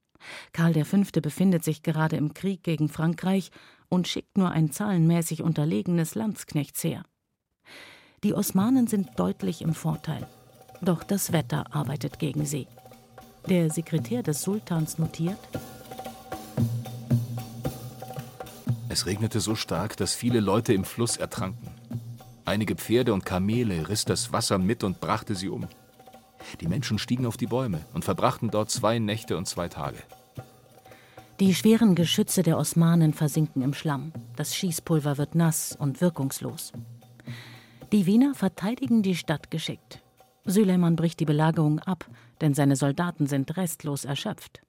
Karl 0.54 0.86
V. 0.86 1.02
befindet 1.22 1.64
sich 1.64 1.84
gerade 1.84 2.16
im 2.16 2.34
Krieg 2.34 2.64
gegen 2.64 2.90
Frankreich 2.90 3.52
und 3.90 4.08
schickt 4.08 4.38
nur 4.38 4.52
ein 4.52 4.72
zahlenmäßig 4.72 5.44
unterlegenes 5.44 6.16
Landsknechtsheer. 6.16 7.04
Die 8.24 8.34
Osmanen 8.34 8.88
sind 8.88 9.10
deutlich 9.18 9.62
im 9.62 9.74
Vorteil. 9.74 10.26
Doch 10.82 11.04
das 11.04 11.34
Wetter 11.34 11.76
arbeitet 11.76 12.20
gegen 12.20 12.46
sie. 12.46 12.68
Der 13.50 13.70
Sekretär 13.70 14.24
des 14.24 14.42
Sultans 14.42 14.98
notiert: 14.98 15.40
Es 18.88 19.06
regnete 19.06 19.42
so 19.42 19.56
stark, 19.56 19.98
dass 19.98 20.14
viele 20.14 20.40
Leute 20.40 20.74
im 20.74 20.86
Fluss 20.86 21.18
ertranken. 21.18 21.83
Einige 22.46 22.76
Pferde 22.76 23.14
und 23.14 23.26
Kamele 23.26 23.88
riss 23.88 24.06
das 24.06 24.34
Wasser 24.34 24.58
mit 24.58 24.84
und 24.84 25.00
brachte 25.00 25.36
sie 25.36 25.50
um. 25.50 25.68
Die 26.60 26.68
Menschen 26.68 27.00
stiegen 27.00 27.26
auf 27.26 27.38
die 27.38 27.48
Bäume 27.48 27.86
und 27.94 28.04
verbrachten 28.04 28.50
dort 28.50 28.70
zwei 28.70 29.00
Nächte 29.00 29.38
und 29.38 29.48
zwei 29.48 29.70
Tage. 29.70 29.98
Die 31.40 31.56
schweren 31.56 31.96
Geschütze 31.96 32.44
der 32.44 32.58
Osmanen 32.58 33.14
versinken 33.14 33.62
im 33.62 33.74
Schlamm. 33.74 34.12
Das 34.36 34.56
Schießpulver 34.56 35.18
wird 35.18 35.36
nass 35.36 35.76
und 35.76 36.02
wirkungslos. 36.02 36.74
Die 37.92 38.06
Wiener 38.06 38.36
verteidigen 38.36 39.04
die 39.04 39.16
Stadt 39.16 39.50
geschickt. 39.50 40.02
Süleyman 40.46 40.96
bricht 40.96 41.20
die 41.20 41.26
Belagerung 41.26 41.80
ab, 41.80 42.06
denn 42.42 42.54
seine 42.54 42.76
Soldaten 42.76 43.28
sind 43.28 43.56
restlos 43.56 44.04
erschöpft. 44.04 44.62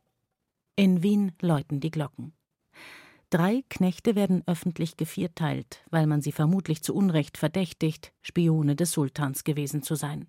In 0.77 1.03
Wien 1.03 1.33
läuten 1.41 1.81
die 1.81 1.91
Glocken. 1.91 2.33
Drei 3.35 3.65
Knechte 3.69 4.15
werden 4.15 4.45
öffentlich 4.47 4.97
gevierteilt, 4.97 5.83
weil 5.91 6.07
man 6.07 6.23
sie 6.23 6.31
vermutlich 6.31 6.85
zu 6.85 6.95
Unrecht 6.95 7.37
verdächtigt, 7.37 8.13
Spione 8.23 8.77
des 8.77 8.93
Sultans 8.93 9.43
gewesen 9.43 9.83
zu 9.83 9.97
sein. 9.97 10.29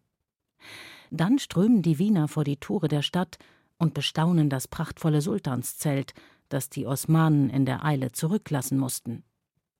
Dann 1.11 1.37
strömen 1.37 1.83
die 1.83 1.99
Wiener 1.99 2.27
vor 2.27 2.43
die 2.43 2.57
Tore 2.57 2.87
der 2.87 3.03
Stadt 3.03 3.37
und 3.77 3.93
bestaunen 3.93 4.49
das 4.49 4.67
prachtvolle 4.67 5.21
Sultanszelt, 5.21 6.15
das 6.49 6.71
die 6.71 6.87
Osmanen 6.87 7.51
in 7.51 7.67
der 7.67 7.85
Eile 7.85 8.11
zurücklassen 8.11 8.79
mussten. 8.79 9.23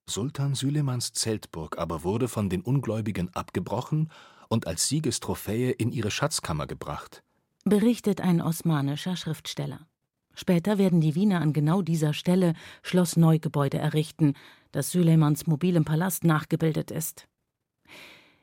Sultan 0.07 0.53
Sülemans 0.53 1.13
Zeltburg 1.13 1.79
aber 1.79 2.03
wurde 2.03 2.27
von 2.27 2.47
den 2.47 2.61
Ungläubigen 2.61 3.33
abgebrochen 3.33 4.11
und 4.49 4.67
als 4.67 4.87
Siegestrophäe 4.87 5.71
in 5.71 5.91
ihre 5.91 6.11
Schatzkammer 6.11 6.67
gebracht. 6.67 7.23
Berichtet 7.63 8.21
ein 8.21 8.39
osmanischer 8.39 9.15
Schriftsteller. 9.15 9.87
Später 10.35 10.77
werden 10.77 11.01
die 11.01 11.15
Wiener 11.15 11.41
an 11.41 11.53
genau 11.53 11.81
dieser 11.81 12.13
Stelle 12.13 12.53
Schloss 12.83 13.15
Neugebäude 13.17 13.77
errichten, 13.77 14.33
das 14.71 14.91
Süleymans 14.91 15.47
mobilem 15.47 15.85
Palast 15.85 16.23
nachgebildet 16.23 16.91
ist. 16.91 17.27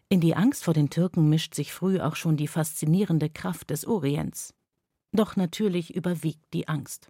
In 0.09 0.21
die 0.21 0.35
Angst 0.35 0.65
vor 0.65 0.75
den 0.75 0.91
Türken 0.91 1.29
mischt 1.29 1.55
sich 1.55 1.73
früh 1.73 2.01
auch 2.01 2.17
schon 2.17 2.37
die 2.37 2.49
faszinierende 2.49 3.31
Kraft 3.31 3.71
des 3.71 3.87
Orients. 3.87 4.55
Doch 5.13 5.37
natürlich 5.37 5.95
überwiegt 5.95 6.53
die 6.55 6.69
Angst. 6.69 7.09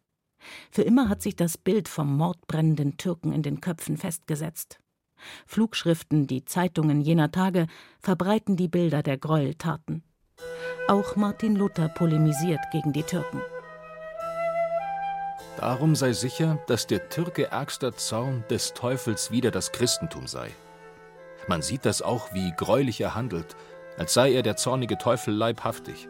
Für 0.70 0.82
immer 0.82 1.08
hat 1.08 1.22
sich 1.22 1.36
das 1.36 1.56
Bild 1.56 1.88
vom 1.88 2.16
mordbrennenden 2.16 2.96
Türken 2.96 3.32
in 3.32 3.42
den 3.42 3.60
Köpfen 3.60 3.96
festgesetzt. 3.96 4.80
Flugschriften, 5.46 6.26
die 6.26 6.44
Zeitungen 6.44 7.00
jener 7.00 7.30
Tage 7.30 7.68
verbreiten 8.00 8.56
die 8.56 8.68
Bilder 8.68 9.04
der 9.04 9.18
Gräueltaten. 9.18 10.02
Auch 10.88 11.14
Martin 11.14 11.54
Luther 11.54 11.88
polemisiert 11.88 12.60
gegen 12.72 12.92
die 12.92 13.04
Türken. 13.04 13.40
Darum 15.62 15.95
sei 15.95 16.12
sicher, 16.12 16.59
dass 16.66 16.88
der 16.88 17.09
Türke 17.09 17.52
ärgster 17.52 17.92
Zorn 17.92 18.42
des 18.50 18.75
Teufels 18.75 19.31
wider 19.31 19.52
das 19.52 19.71
Christentum 19.71 20.26
sei. 20.26 20.50
Man 21.47 21.62
sieht 21.62 21.85
das 21.85 22.02
auch, 22.02 22.35
wie 22.35 22.52
greulich 22.57 23.00
er 23.00 23.14
handelt, 23.14 23.54
als 23.97 24.12
sei 24.12 24.33
er 24.33 24.42
der 24.42 24.57
zornige 24.57 24.99
Teufel 24.99 25.33
leibhaftig. 25.33 26.09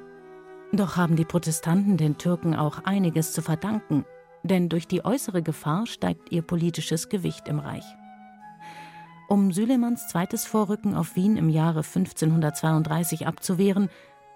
Doch 0.72 0.96
haben 0.96 1.16
die 1.16 1.26
Protestanten 1.26 1.98
den 1.98 2.16
Türken 2.16 2.56
auch 2.56 2.84
einiges 2.84 3.34
zu 3.34 3.42
verdanken, 3.42 4.06
denn 4.42 4.70
durch 4.70 4.88
die 4.88 5.04
äußere 5.04 5.42
Gefahr 5.42 5.84
steigt 5.84 6.32
ihr 6.32 6.40
politisches 6.40 7.10
Gewicht 7.10 7.46
im 7.46 7.58
Reich. 7.58 7.84
Um 9.28 9.52
Sülemans 9.52 10.08
zweites 10.08 10.46
Vorrücken 10.46 10.94
auf 10.94 11.14
Wien 11.14 11.36
im 11.36 11.50
Jahre 11.50 11.80
1532 11.80 13.26
abzuwehren, 13.26 13.90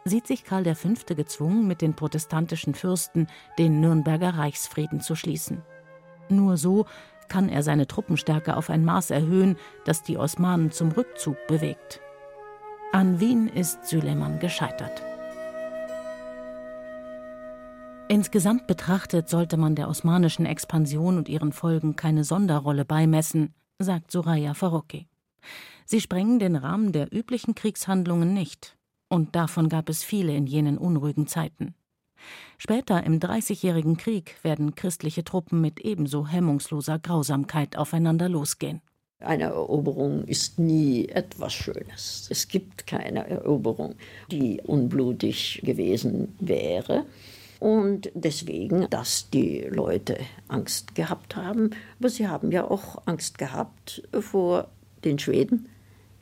sieht 0.06 0.26
sich 0.26 0.44
Karl 0.44 0.72
V. 0.74 0.88
gezwungen, 1.14 1.66
mit 1.66 1.82
den 1.82 1.94
protestantischen 1.94 2.74
Fürsten 2.74 3.26
den 3.58 3.80
Nürnberger 3.80 4.38
Reichsfrieden 4.38 5.00
zu 5.00 5.16
schließen. 5.16 5.62
Nur 6.28 6.56
so 6.56 6.86
kann 7.28 7.48
er 7.48 7.62
seine 7.62 7.88
Truppenstärke 7.88 8.56
auf 8.56 8.70
ein 8.70 8.84
Maß 8.84 9.10
erhöhen, 9.10 9.56
das 9.84 10.04
die 10.04 10.16
Osmanen 10.16 10.70
zum 10.70 10.92
Rückzug 10.92 11.36
bewegt. 11.48 12.00
An 12.92 13.18
Wien 13.18 13.48
ist 13.48 13.84
Süleyman 13.86 14.38
gescheitert. 14.38 15.02
Insgesamt 18.08 18.68
betrachtet 18.68 19.28
sollte 19.28 19.56
man 19.56 19.74
der 19.74 19.88
osmanischen 19.88 20.46
Expansion 20.46 21.18
und 21.18 21.28
ihren 21.28 21.52
Folgen 21.52 21.96
keine 21.96 22.22
Sonderrolle 22.22 22.84
beimessen, 22.84 23.52
sagt 23.80 24.12
Soraya 24.12 24.54
Farocki. 24.54 25.08
Sie 25.84 26.00
sprengen 26.00 26.38
den 26.38 26.54
Rahmen 26.54 26.92
der 26.92 27.12
üblichen 27.12 27.56
Kriegshandlungen 27.56 28.32
nicht, 28.32 28.75
und 29.08 29.36
davon 29.36 29.68
gab 29.68 29.88
es 29.88 30.02
viele 30.02 30.34
in 30.34 30.46
jenen 30.46 30.78
unruhigen 30.78 31.26
Zeiten. 31.26 31.74
Später 32.58 33.04
im 33.04 33.20
Dreißigjährigen 33.20 33.96
Krieg 33.96 34.36
werden 34.42 34.74
christliche 34.74 35.24
Truppen 35.24 35.60
mit 35.60 35.80
ebenso 35.80 36.26
hemmungsloser 36.26 36.98
Grausamkeit 36.98 37.76
aufeinander 37.76 38.28
losgehen. 38.28 38.80
Eine 39.20 39.44
Eroberung 39.44 40.24
ist 40.24 40.58
nie 40.58 41.08
etwas 41.08 41.54
Schönes. 41.54 42.28
Es 42.30 42.48
gibt 42.48 42.86
keine 42.86 43.26
Eroberung, 43.28 43.94
die 44.30 44.60
unblutig 44.62 45.62
gewesen 45.64 46.36
wäre. 46.38 47.06
Und 47.58 48.10
deswegen, 48.14 48.88
dass 48.90 49.30
die 49.30 49.60
Leute 49.60 50.18
Angst 50.48 50.94
gehabt 50.94 51.34
haben. 51.34 51.70
Aber 51.98 52.10
sie 52.10 52.28
haben 52.28 52.52
ja 52.52 52.70
auch 52.70 53.06
Angst 53.06 53.38
gehabt 53.38 54.02
vor 54.20 54.68
den 55.04 55.18
Schweden, 55.18 55.68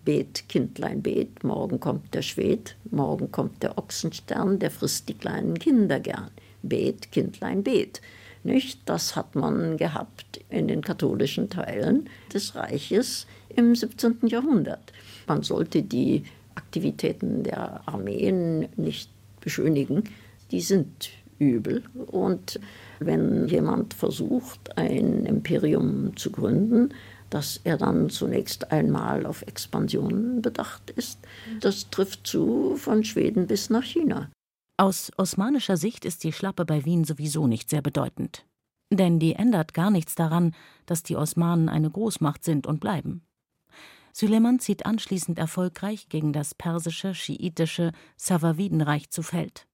Bet, 0.05 0.49
Kindlein, 0.49 1.03
bet, 1.03 1.45
morgen 1.45 1.81
kommt 1.81 2.15
der 2.15 2.23
Schwed, 2.23 2.77
morgen 2.91 3.33
kommt 3.33 3.63
der 3.63 3.79
Ochsenstern, 3.79 4.59
der 4.59 4.71
frisst 4.71 5.09
die 5.09 5.15
kleinen 5.15 5.59
Kinder 5.59 5.99
gern. 5.99 6.31
Bet, 6.63 7.11
Kindlein, 7.11 7.63
bet. 7.63 8.01
Nicht? 8.43 8.81
Das 8.85 9.17
hat 9.17 9.35
man 9.35 9.79
gehabt 9.79 10.41
in 10.51 10.69
den 10.69 10.83
katholischen 10.83 11.49
Teilen 11.49 12.11
des 12.33 12.55
Reiches 12.55 13.27
im 13.49 13.75
17. 13.75 14.27
Jahrhundert. 14.27 14.93
Man 15.27 15.43
sollte 15.43 15.83
die 15.83 16.25
Aktivitäten 16.55 17.43
der 17.43 17.89
Armeen 17.89 18.69
nicht 18.77 19.09
beschönigen. 19.41 20.05
Die 20.51 20.61
sind 20.61 21.11
übel. 21.39 21.83
Und 22.07 22.61
wenn 23.01 23.49
jemand 23.49 23.95
versucht, 23.95 24.77
ein 24.77 25.25
Imperium 25.27 26.17
zu 26.17 26.31
gründen, 26.31 26.91
dass 27.35 27.61
er 27.65 27.77
dann 27.77 28.11
zunächst 28.11 28.71
einmal 28.71 29.27
auf 29.27 29.43
Expansion 29.43 30.41
bedacht 30.41 30.91
ist, 30.91 31.19
das 31.61 31.91
trifft 31.91 32.29
zu 32.29 32.77
von 32.77 33.03
Schweden 33.03 33.49
bis 33.49 33.71
nach 33.71 33.83
China. 33.83 34.31
Aus 34.77 35.11
osmanischer 35.17 35.77
Sicht 35.77 36.05
ist 36.05 36.23
die 36.23 36.33
Schlappe 36.33 36.65
bei 36.65 36.85
Wien 36.85 37.03
sowieso 37.03 37.49
nicht 37.49 37.69
sehr 37.69 37.83
bedeutend. 37.83 38.47
Denn 38.93 39.19
die 39.19 39.35
ändert 39.35 39.75
gar 39.75 39.91
nichts 39.91 40.15
daran, 40.15 40.55
dass 40.87 41.03
die 41.03 41.17
Osmanen 41.17 41.69
eine 41.69 41.91
Großmacht 41.91 42.45
sind 42.45 42.69
und 42.69 42.79
bleiben. 42.79 43.25
Süleyman 44.13 44.61
zieht 44.61 44.87
anschließend 44.87 45.37
erfolgreich 45.41 46.09
gegen 46.09 46.33
das 46.33 46.55
persische, 46.55 47.15
schiitische 47.15 47.91
Safavidenreich 48.17 49.11
zu 49.11 49.25
Feld. 49.25 49.67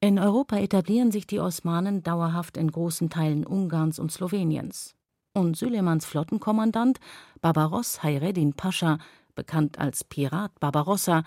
In 0.00 0.18
Europa 0.18 0.56
etablieren 0.56 1.12
sich 1.12 1.26
die 1.26 1.40
Osmanen 1.40 2.02
dauerhaft 2.02 2.56
in 2.56 2.70
großen 2.70 3.10
Teilen 3.10 3.46
Ungarns 3.46 3.98
und 3.98 4.10
Sloweniens. 4.10 4.94
Und 5.34 5.56
Süleymans 5.56 6.06
Flottenkommandant 6.06 6.98
Barbaros 7.40 8.02
Hayreddin 8.02 8.54
Pascha, 8.54 8.98
bekannt 9.34 9.78
als 9.78 10.04
Pirat 10.04 10.58
Barbarossa, 10.60 11.24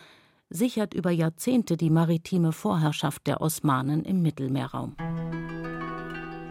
sichert 0.49 0.93
über 0.93 1.11
Jahrzehnte 1.11 1.77
die 1.77 1.89
maritime 1.89 2.53
Vorherrschaft 2.53 3.27
der 3.27 3.41
Osmanen 3.41 4.03
im 4.03 4.21
Mittelmeerraum. 4.21 4.95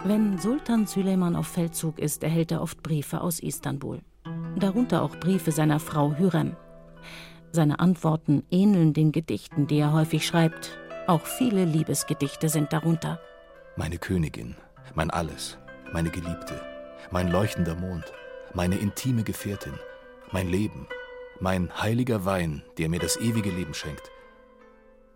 Wenn 0.04 0.38
Sultan 0.38 0.86
Süleyman 0.86 1.34
auf 1.34 1.48
Feldzug 1.48 1.98
ist, 1.98 2.22
erhält 2.22 2.52
er 2.52 2.62
oft 2.62 2.82
Briefe 2.82 3.22
aus 3.22 3.40
Istanbul 3.40 4.02
darunter 4.58 5.02
auch 5.02 5.16
Briefe 5.16 5.52
seiner 5.52 5.80
Frau 5.80 6.16
Hürrem. 6.16 6.56
Seine 7.52 7.78
Antworten 7.78 8.44
ähneln 8.50 8.92
den 8.92 9.12
Gedichten, 9.12 9.66
die 9.66 9.78
er 9.78 9.92
häufig 9.92 10.26
schreibt. 10.26 10.76
Auch 11.06 11.24
viele 11.24 11.64
Liebesgedichte 11.64 12.48
sind 12.48 12.72
darunter. 12.72 13.20
Meine 13.76 13.98
Königin, 13.98 14.56
mein 14.94 15.10
Alles, 15.10 15.58
meine 15.92 16.10
Geliebte, 16.10 16.60
mein 17.10 17.28
leuchtender 17.28 17.74
Mond, 17.74 18.12
meine 18.54 18.76
intime 18.76 19.22
Gefährtin, 19.22 19.74
mein 20.32 20.48
Leben, 20.48 20.86
mein 21.40 21.70
heiliger 21.80 22.24
Wein, 22.24 22.62
der 22.78 22.88
mir 22.88 22.98
das 22.98 23.16
ewige 23.16 23.50
Leben 23.50 23.74
schenkt. 23.74 24.10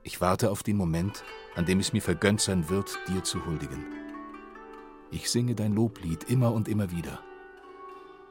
Ich 0.02 0.20
warte 0.20 0.50
auf 0.50 0.62
den 0.62 0.76
Moment, 0.76 1.24
an 1.54 1.66
dem 1.66 1.80
es 1.80 1.92
mir 1.92 2.02
vergönnt 2.02 2.40
sein 2.40 2.68
wird, 2.68 2.98
dir 3.08 3.22
zu 3.22 3.44
huldigen. 3.44 3.84
Ich 5.10 5.30
singe 5.30 5.54
dein 5.54 5.74
Loblied 5.74 6.24
immer 6.24 6.52
und 6.52 6.68
immer 6.68 6.90
wieder. 6.90 7.20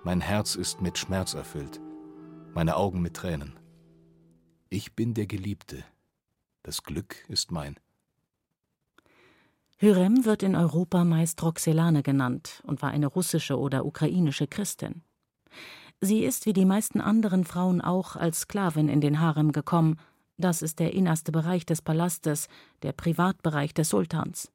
Mein 0.04 0.22
Herz 0.22 0.56
ist 0.56 0.82
mit 0.82 0.98
Schmerz 0.98 1.34
erfüllt, 1.34 1.82
meine 2.54 2.78
Augen 2.78 3.02
mit 3.02 3.16
Tränen. 3.16 3.60
Ich 4.70 4.96
bin 4.96 5.14
der 5.14 5.28
Geliebte, 5.28 5.84
das 6.64 6.84
Glück 6.84 7.26
ist 7.28 7.52
mein. 7.52 7.76
Hyrem 9.82 10.26
wird 10.26 10.44
in 10.44 10.58
Europa 10.58 11.06
meist 11.06 11.42
Roxelane 11.42 12.04
genannt 12.04 12.62
und 12.66 12.82
war 12.82 12.90
eine 12.90 13.08
russische 13.08 13.58
oder 13.58 13.86
ukrainische 13.86 14.46
Christin. 14.46 15.04
Sie 16.02 16.26
ist 16.26 16.46
wie 16.46 16.52
die 16.52 16.66
meisten 16.66 17.00
anderen 17.00 17.46
Frauen 17.46 17.80
auch 17.80 18.18
als 18.18 18.42
Sklavin 18.42 18.90
in 18.90 19.00
den 19.00 19.22
Harem 19.22 19.54
gekommen. 19.54 19.96
Das 20.38 20.62
ist 20.62 20.80
der 20.80 20.94
innerste 20.94 21.32
Bereich 21.32 21.66
des 21.66 21.82
Palastes, 21.82 22.50
der 22.82 22.92
Privatbereich 22.92 23.74
des 23.74 23.88
Sultans. 23.88 24.52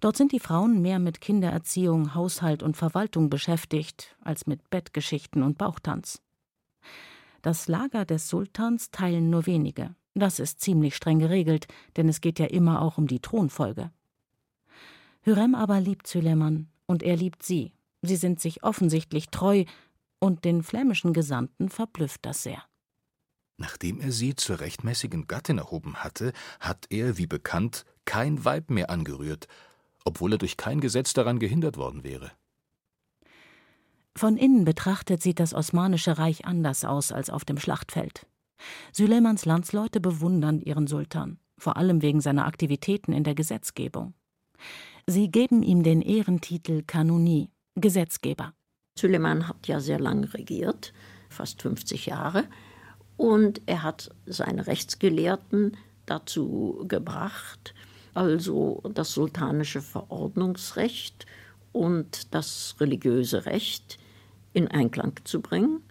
Dort 0.00 0.16
sind 0.16 0.32
die 0.32 0.40
Frauen 0.40 0.80
mehr 0.80 1.00
mit 1.00 1.20
Kindererziehung, 1.20 2.14
Haushalt 2.14 2.62
und 2.62 2.78
Verwaltung 2.78 3.28
beschäftigt 3.28 4.16
als 4.22 4.46
mit 4.46 4.70
Bettgeschichten 4.70 5.42
und 5.42 5.58
Bauchtanz. 5.58 6.22
Das 7.42 7.68
Lager 7.68 8.06
des 8.06 8.30
Sultans 8.30 8.90
teilen 8.90 9.28
nur 9.28 9.44
wenige. 9.44 9.94
Das 10.14 10.38
ist 10.38 10.62
ziemlich 10.62 10.96
streng 10.96 11.18
geregelt, 11.18 11.68
denn 11.98 12.08
es 12.08 12.22
geht 12.22 12.38
ja 12.38 12.46
immer 12.46 12.80
auch 12.80 12.96
um 12.96 13.06
die 13.06 13.20
Thronfolge. 13.20 13.90
Hürrem 15.22 15.54
aber 15.54 15.80
liebt 15.80 16.06
Süleyman 16.06 16.68
und 16.86 17.02
er 17.02 17.16
liebt 17.16 17.42
sie. 17.42 17.72
Sie 18.02 18.16
sind 18.16 18.40
sich 18.40 18.62
offensichtlich 18.62 19.28
treu 19.28 19.64
und 20.18 20.44
den 20.44 20.62
flämischen 20.62 21.12
Gesandten 21.12 21.68
verblüfft 21.68 22.24
das 22.24 22.42
sehr. 22.42 22.62
Nachdem 23.58 24.00
er 24.00 24.10
sie 24.10 24.34
zur 24.34 24.60
rechtmäßigen 24.60 25.26
Gattin 25.26 25.58
erhoben 25.58 25.96
hatte, 25.96 26.32
hat 26.60 26.86
er, 26.88 27.18
wie 27.18 27.26
bekannt, 27.26 27.84
kein 28.06 28.44
Weib 28.44 28.70
mehr 28.70 28.88
angerührt, 28.88 29.48
obwohl 30.04 30.32
er 30.32 30.38
durch 30.38 30.56
kein 30.56 30.80
Gesetz 30.80 31.12
daran 31.12 31.38
gehindert 31.38 31.76
worden 31.76 32.02
wäre. 32.02 32.32
Von 34.16 34.38
innen 34.38 34.64
betrachtet 34.64 35.22
sieht 35.22 35.38
das 35.40 35.54
Osmanische 35.54 36.18
Reich 36.18 36.46
anders 36.46 36.84
aus 36.84 37.12
als 37.12 37.28
auf 37.28 37.44
dem 37.44 37.58
Schlachtfeld. 37.58 38.26
Süleymans 38.92 39.44
Landsleute 39.44 40.00
bewundern 40.00 40.60
ihren 40.60 40.86
Sultan, 40.86 41.38
vor 41.58 41.76
allem 41.76 42.02
wegen 42.02 42.20
seiner 42.20 42.46
Aktivitäten 42.46 43.12
in 43.12 43.24
der 43.24 43.34
Gesetzgebung. 43.34 44.14
Sie 45.10 45.28
geben 45.28 45.64
ihm 45.64 45.82
den 45.82 46.02
Ehrentitel 46.02 46.84
Kanuni, 46.86 47.50
Gesetzgeber. 47.74 48.54
Süleyman 48.96 49.48
hat 49.48 49.66
ja 49.66 49.80
sehr 49.80 49.98
lange 49.98 50.32
regiert, 50.32 50.92
fast 51.28 51.62
50 51.62 52.06
Jahre, 52.06 52.44
und 53.16 53.60
er 53.66 53.82
hat 53.82 54.14
seine 54.26 54.68
Rechtsgelehrten 54.68 55.76
dazu 56.06 56.84
gebracht, 56.86 57.74
also 58.14 58.82
das 58.94 59.10
sultanische 59.10 59.82
Verordnungsrecht 59.82 61.26
und 61.72 62.32
das 62.32 62.76
religiöse 62.78 63.46
Recht 63.46 63.98
in 64.52 64.68
Einklang 64.68 65.14
zu 65.24 65.40
bringen. 65.40 65.82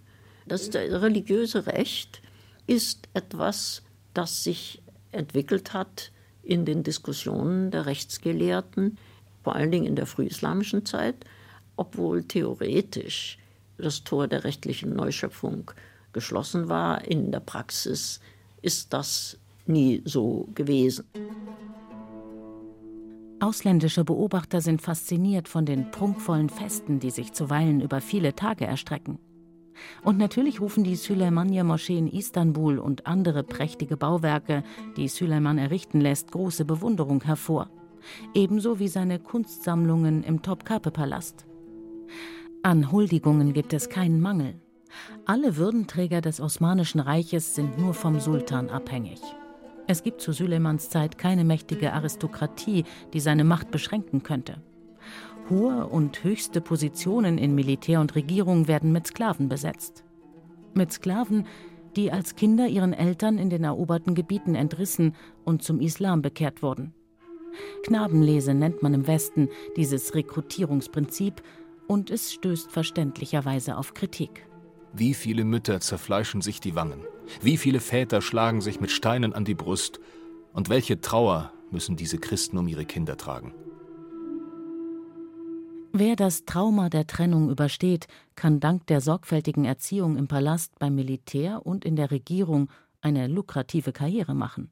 Das 0.45 0.73
religiöse 0.73 1.65
Recht 1.65 2.21
ist 2.67 3.10
etwas, 3.13 3.84
das 4.13 4.45
sich 4.45 4.82
entwickelt 5.12 5.73
hat 5.73 6.13
in 6.43 6.65
den 6.65 6.84
Diskussionen 6.84 7.71
der 7.71 7.86
Rechtsgelehrten, 7.86 8.97
vor 9.43 9.56
allen 9.56 9.71
Dingen 9.71 9.86
in 9.86 9.95
der 9.95 10.06
frühislamischen 10.06 10.86
Zeit, 10.86 11.15
obwohl 11.75 12.23
theoretisch 12.23 13.38
das 13.78 14.04
Tor 14.04 14.28
der 14.28 14.43
rechtlichen 14.43 14.95
Neuschöpfung 14.95 15.71
geschlossen 16.13 16.69
war. 16.69 17.06
In 17.06 17.32
der 17.32 17.39
Praxis 17.39 18.19
ist 18.62 18.93
das 18.93 19.38
nie 19.65 20.02
so 20.06 20.49
gewesen. 20.56 21.06
Ausländische 23.39 24.04
Beobachter 24.04 24.60
sind 24.60 24.82
fasziniert 24.82 25.47
von 25.47 25.65
den 25.65 25.91
prunkvollen 25.91 26.49
Festen, 26.49 26.99
die 26.99 27.10
sich 27.10 27.32
zuweilen 27.32 27.80
über 27.80 28.02
viele 28.02 28.36
Tage 28.36 28.65
erstrecken. 28.65 29.17
Und 30.04 30.18
natürlich 30.18 30.62
rufen 30.62 30.84
die 30.84 30.96
Süleymaniye-Moschee 30.96 31.98
in 31.98 32.08
Istanbul 32.08 32.80
und 32.80 33.08
andere 33.08 33.44
prächtige 33.44 33.98
Bauwerke, 33.98 34.63
die 34.98 35.08
Süleyman 35.08 35.58
errichten 35.58 36.02
lässt, 36.02 36.32
große 36.32 36.65
Bewunderung 36.65 37.24
hervor. 37.24 37.70
Ebenso 38.34 38.80
wie 38.80 38.88
seine 38.88 39.20
Kunstsammlungen 39.20 40.24
im 40.24 40.42
Topkapi-Palast. 40.42 41.46
An 42.63 42.92
Huldigungen 42.92 43.54
gibt 43.54 43.74
es 43.74 43.89
keinen 43.89 44.22
Mangel. 44.22 44.56
Alle 45.26 45.58
Würdenträger 45.58 46.22
des 46.22 46.42
Osmanischen 46.42 47.00
Reiches 47.00 47.56
sind 47.56 47.78
nur 47.78 47.94
vom 47.94 48.20
Sultan 48.20 48.70
abhängig. 48.70 49.22
Es 49.88 50.04
gibt 50.04 50.22
zu 50.22 50.34
Süleymans 50.34 50.89
Zeit 50.89 51.18
keine 51.18 51.44
mächtige 51.44 51.94
Aristokratie, 51.94 52.84
die 53.13 53.20
seine 53.20 53.44
Macht 53.44 53.72
beschränken 53.72 54.24
könnte. 54.24 54.62
Hohe 55.50 55.88
und 55.88 56.24
höchste 56.24 56.62
Positionen 56.62 57.38
in 57.38 57.56
Militär 57.56 58.02
und 58.02 58.16
Regierung 58.16 58.68
werden 58.68 58.92
mit 58.92 59.08
Sklaven 59.08 59.50
besetzt. 59.50 60.04
Mit 60.74 60.92
Sklaven, 60.94 61.46
die 61.96 62.12
als 62.12 62.36
Kinder 62.36 62.68
ihren 62.68 62.94
Eltern 62.94 63.38
in 63.38 63.50
den 63.50 63.64
eroberten 63.64 64.16
Gebieten 64.16 64.56
entrissen 64.56 65.16
und 65.46 65.64
zum 65.64 65.80
Islam 65.80 66.22
bekehrt 66.22 66.62
wurden. 66.62 66.94
Knabenlese 67.84 68.54
nennt 68.54 68.84
man 68.84 68.94
im 68.94 69.08
Westen 69.08 69.50
dieses 69.76 70.14
Rekrutierungsprinzip 70.14 71.42
und 71.88 72.12
es 72.12 72.34
stößt 72.34 72.72
verständlicherweise 72.72 73.78
auf 73.78 73.94
Kritik. 73.94 74.46
Wie 74.94 75.14
viele 75.14 75.44
Mütter 75.44 75.80
zerfleischen 75.80 76.42
sich 76.42 76.60
die 76.60 76.76
Wangen? 76.76 77.02
Wie 77.42 77.58
viele 77.58 77.80
Väter 77.80 78.22
schlagen 78.22 78.62
sich 78.62 78.80
mit 78.80 78.92
Steinen 78.92 79.34
an 79.34 79.46
die 79.46 79.56
Brust? 79.56 80.00
Und 80.54 80.70
welche 80.70 81.02
Trauer 81.02 81.52
müssen 81.72 81.96
diese 81.96 82.18
Christen 82.18 82.58
um 82.58 82.68
ihre 82.68 82.86
Kinder 82.86 83.18
tragen? 83.18 83.54
Wer 85.91 86.15
das 86.15 86.45
Trauma 86.45 86.89
der 86.89 87.08
Trennung 87.08 87.49
übersteht, 87.49 88.08
kann 88.36 88.60
dank 88.60 88.86
der 88.88 89.02
sorgfältigen 89.02 89.65
Erziehung 89.65 90.17
im 90.17 90.28
Palast, 90.28 90.78
beim 90.78 90.93
Militär 90.93 91.65
und 91.65 91.84
in 91.84 91.95
der 91.95 92.12
Regierung 92.12 92.69
eine 93.02 93.28
lukrative 93.28 93.91
Karriere 93.91 94.36
machen. 94.36 94.71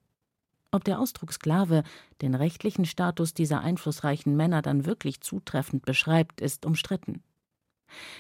Ob 0.71 0.83
der 0.83 0.99
Ausdruck 0.99 1.33
Sklave 1.33 1.83
den 2.21 2.35
rechtlichen 2.35 2.85
Status 2.85 3.33
dieser 3.33 3.61
einflussreichen 3.61 4.35
Männer 4.35 4.61
dann 4.61 4.85
wirklich 4.85 5.21
zutreffend 5.21 5.85
beschreibt, 5.85 6.39
ist 6.39 6.65
umstritten. 6.67 7.23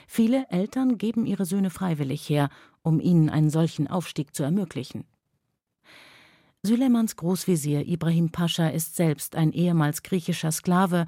Viele 0.07 0.47
Eltern 0.49 0.97
geben 0.97 1.27
ihre 1.27 1.45
Söhne 1.45 1.69
freiwillig 1.69 2.27
her, 2.27 2.49
um 2.81 2.99
ihnen 2.99 3.29
einen 3.29 3.51
solchen 3.51 3.87
Aufstieg 3.87 4.33
zu 4.33 4.41
ermöglichen. 4.41 5.03
Süleymans 6.63 7.15
Großvezier 7.15 7.87
Ibrahim 7.87 8.31
Pascha 8.31 8.69
ist 8.69 8.95
selbst 8.95 9.35
ein 9.35 9.51
ehemals 9.51 10.01
griechischer 10.01 10.51
Sklave 10.51 11.05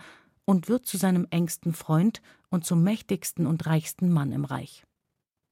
und 0.50 0.68
wird 0.68 0.88
zu 0.88 0.98
seinem 0.98 1.28
engsten 1.30 1.74
Freund 1.74 2.24
und 2.50 2.66
zum 2.66 2.82
mächtigsten 2.82 3.46
und 3.46 3.68
reichsten 3.68 4.12
Mann 4.12 4.32
im 4.32 4.46
Reich. 4.46 4.84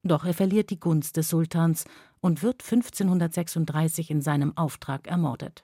Doch 0.02 0.26
er 0.26 0.34
verliert 0.34 0.72
die 0.72 0.80
Gunst 0.80 1.18
des 1.18 1.30
Sultans 1.30 1.86
und 2.20 2.42
wird 2.42 2.64
1536 2.64 4.10
in 4.10 4.24
seinem 4.24 4.58
Auftrag 4.58 5.06
ermordet. 5.06 5.62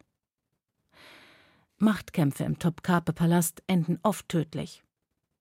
Machtkämpfe 1.79 2.43
im 2.43 2.59
Topkapi-Palast 2.59 3.63
enden 3.65 3.97
oft 4.03 4.29
tödlich. 4.29 4.83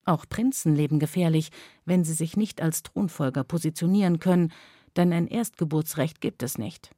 Auch 0.07 0.25
Prinzen 0.27 0.75
leben 0.75 0.99
gefährlich, 0.99 1.51
wenn 1.85 2.03
sie 2.03 2.15
sich 2.15 2.35
nicht 2.35 2.63
als 2.63 2.83
Thronfolger 2.83 3.45
positionieren 3.45 4.21
können, 4.21 4.55
denn 4.97 5.13
ein 5.13 5.27
Erstgeburtsrecht 5.27 6.23
gibt 6.23 6.43
es 6.43 6.57
nicht. 6.57 6.93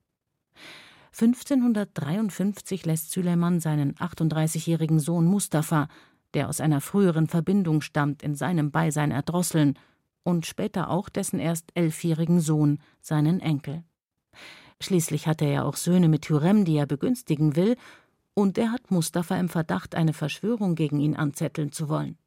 1553 1.10 2.86
lässt 2.86 3.10
Süleyman 3.10 3.58
seinen 3.58 3.96
38-jährigen 3.96 5.00
Sohn 5.00 5.26
Mustafa, 5.26 5.88
der 6.34 6.48
aus 6.48 6.60
einer 6.60 6.80
früheren 6.80 7.28
Verbindung 7.28 7.80
stammt, 7.80 8.22
in 8.22 8.34
seinem 8.34 8.70
Beisein 8.70 9.10
erdrosseln 9.10 9.78
und 10.22 10.46
später 10.46 10.90
auch 10.90 11.08
dessen 11.08 11.38
erst 11.38 11.70
elfjährigen 11.74 12.40
Sohn, 12.40 12.78
seinen 13.00 13.40
Enkel. 13.40 13.84
Schließlich 14.80 15.26
hat 15.26 15.40
er 15.40 15.50
ja 15.50 15.62
auch 15.62 15.76
Söhne 15.76 16.08
mit 16.08 16.28
Hürrem, 16.28 16.64
die 16.64 16.76
er 16.76 16.86
begünstigen 16.86 17.56
will, 17.56 17.76
und 18.34 18.58
er 18.58 18.72
hat 18.72 18.90
Mustafa 18.90 19.36
im 19.36 19.48
Verdacht, 19.48 19.94
eine 19.94 20.12
Verschwörung 20.12 20.74
gegen 20.74 20.98
ihn 20.98 21.14
anzetteln 21.14 21.70
zu 21.70 21.88
wollen. 21.88 22.18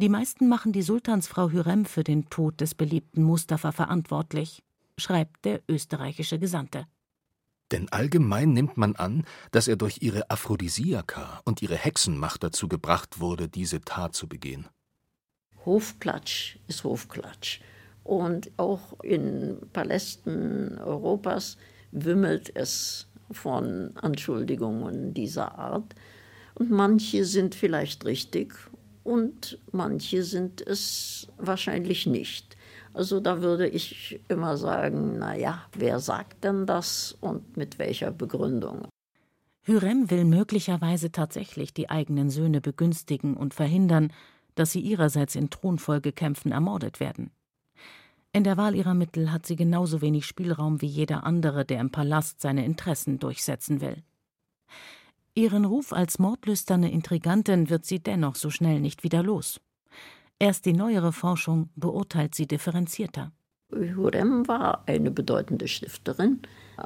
Die 0.00 0.08
meisten 0.08 0.48
machen 0.48 0.72
die 0.72 0.82
Sultansfrau 0.82 1.50
Hürrem 1.50 1.84
für 1.84 2.04
den 2.04 2.30
Tod 2.30 2.60
des 2.60 2.76
beliebten 2.76 3.24
Mustafa 3.24 3.72
verantwortlich, 3.72 4.62
schreibt 4.96 5.44
der 5.44 5.60
österreichische 5.68 6.38
Gesandte. 6.38 6.86
Denn 7.70 7.88
allgemein 7.90 8.52
nimmt 8.52 8.76
man 8.76 8.96
an, 8.96 9.24
dass 9.50 9.68
er 9.68 9.76
durch 9.76 9.98
ihre 10.00 10.30
Aphrodisiaka 10.30 11.42
und 11.44 11.60
ihre 11.62 11.76
Hexenmacht 11.76 12.42
dazu 12.42 12.68
gebracht 12.68 13.20
wurde, 13.20 13.48
diese 13.48 13.80
Tat 13.80 14.14
zu 14.14 14.26
begehen. 14.26 14.68
Hofklatsch 15.64 16.56
ist 16.66 16.84
Hofklatsch. 16.84 17.60
Und 18.04 18.50
auch 18.56 18.98
in 19.00 19.58
Palästen 19.74 20.78
Europas 20.78 21.58
wimmelt 21.90 22.54
es 22.56 23.06
von 23.30 23.94
Anschuldigungen 23.96 25.12
dieser 25.12 25.58
Art. 25.58 25.94
Und 26.54 26.70
manche 26.70 27.24
sind 27.24 27.54
vielleicht 27.54 28.06
richtig 28.06 28.54
und 29.04 29.58
manche 29.72 30.22
sind 30.22 30.66
es 30.66 31.28
wahrscheinlich 31.36 32.06
nicht. 32.06 32.57
Also 32.98 33.20
da 33.20 33.42
würde 33.42 33.68
ich 33.68 34.18
immer 34.26 34.56
sagen, 34.56 35.20
naja, 35.20 35.62
wer 35.72 36.00
sagt 36.00 36.42
denn 36.42 36.66
das 36.66 37.16
und 37.20 37.56
mit 37.56 37.78
welcher 37.78 38.10
Begründung? 38.10 38.88
Hürrem 39.62 40.10
will 40.10 40.24
möglicherweise 40.24 41.12
tatsächlich 41.12 41.72
die 41.72 41.90
eigenen 41.90 42.28
Söhne 42.28 42.60
begünstigen 42.60 43.36
und 43.36 43.54
verhindern, 43.54 44.12
dass 44.56 44.72
sie 44.72 44.80
ihrerseits 44.80 45.36
in 45.36 45.48
Thronfolgekämpfen 45.48 46.50
ermordet 46.50 46.98
werden. 46.98 47.30
In 48.32 48.42
der 48.42 48.56
Wahl 48.56 48.74
ihrer 48.74 48.94
Mittel 48.94 49.30
hat 49.30 49.46
sie 49.46 49.54
genauso 49.54 50.00
wenig 50.00 50.26
Spielraum 50.26 50.82
wie 50.82 50.86
jeder 50.86 51.22
andere, 51.22 51.64
der 51.64 51.80
im 51.80 51.92
Palast 51.92 52.40
seine 52.40 52.64
Interessen 52.64 53.20
durchsetzen 53.20 53.80
will. 53.80 54.02
Ihren 55.36 55.66
Ruf 55.66 55.92
als 55.92 56.18
mordlüsterne 56.18 56.90
Intrigantin 56.90 57.70
wird 57.70 57.84
sie 57.84 58.00
dennoch 58.00 58.34
so 58.34 58.50
schnell 58.50 58.80
nicht 58.80 59.04
wieder 59.04 59.22
los. 59.22 59.60
Erst 60.40 60.66
die 60.66 60.72
neuere 60.72 61.12
Forschung 61.12 61.68
beurteilt 61.74 62.34
sie 62.34 62.46
differenzierter. 62.46 63.32
Hurrem 63.72 64.46
war 64.46 64.84
eine 64.86 65.10
bedeutende 65.10 65.66
Stifterin. 65.66 66.40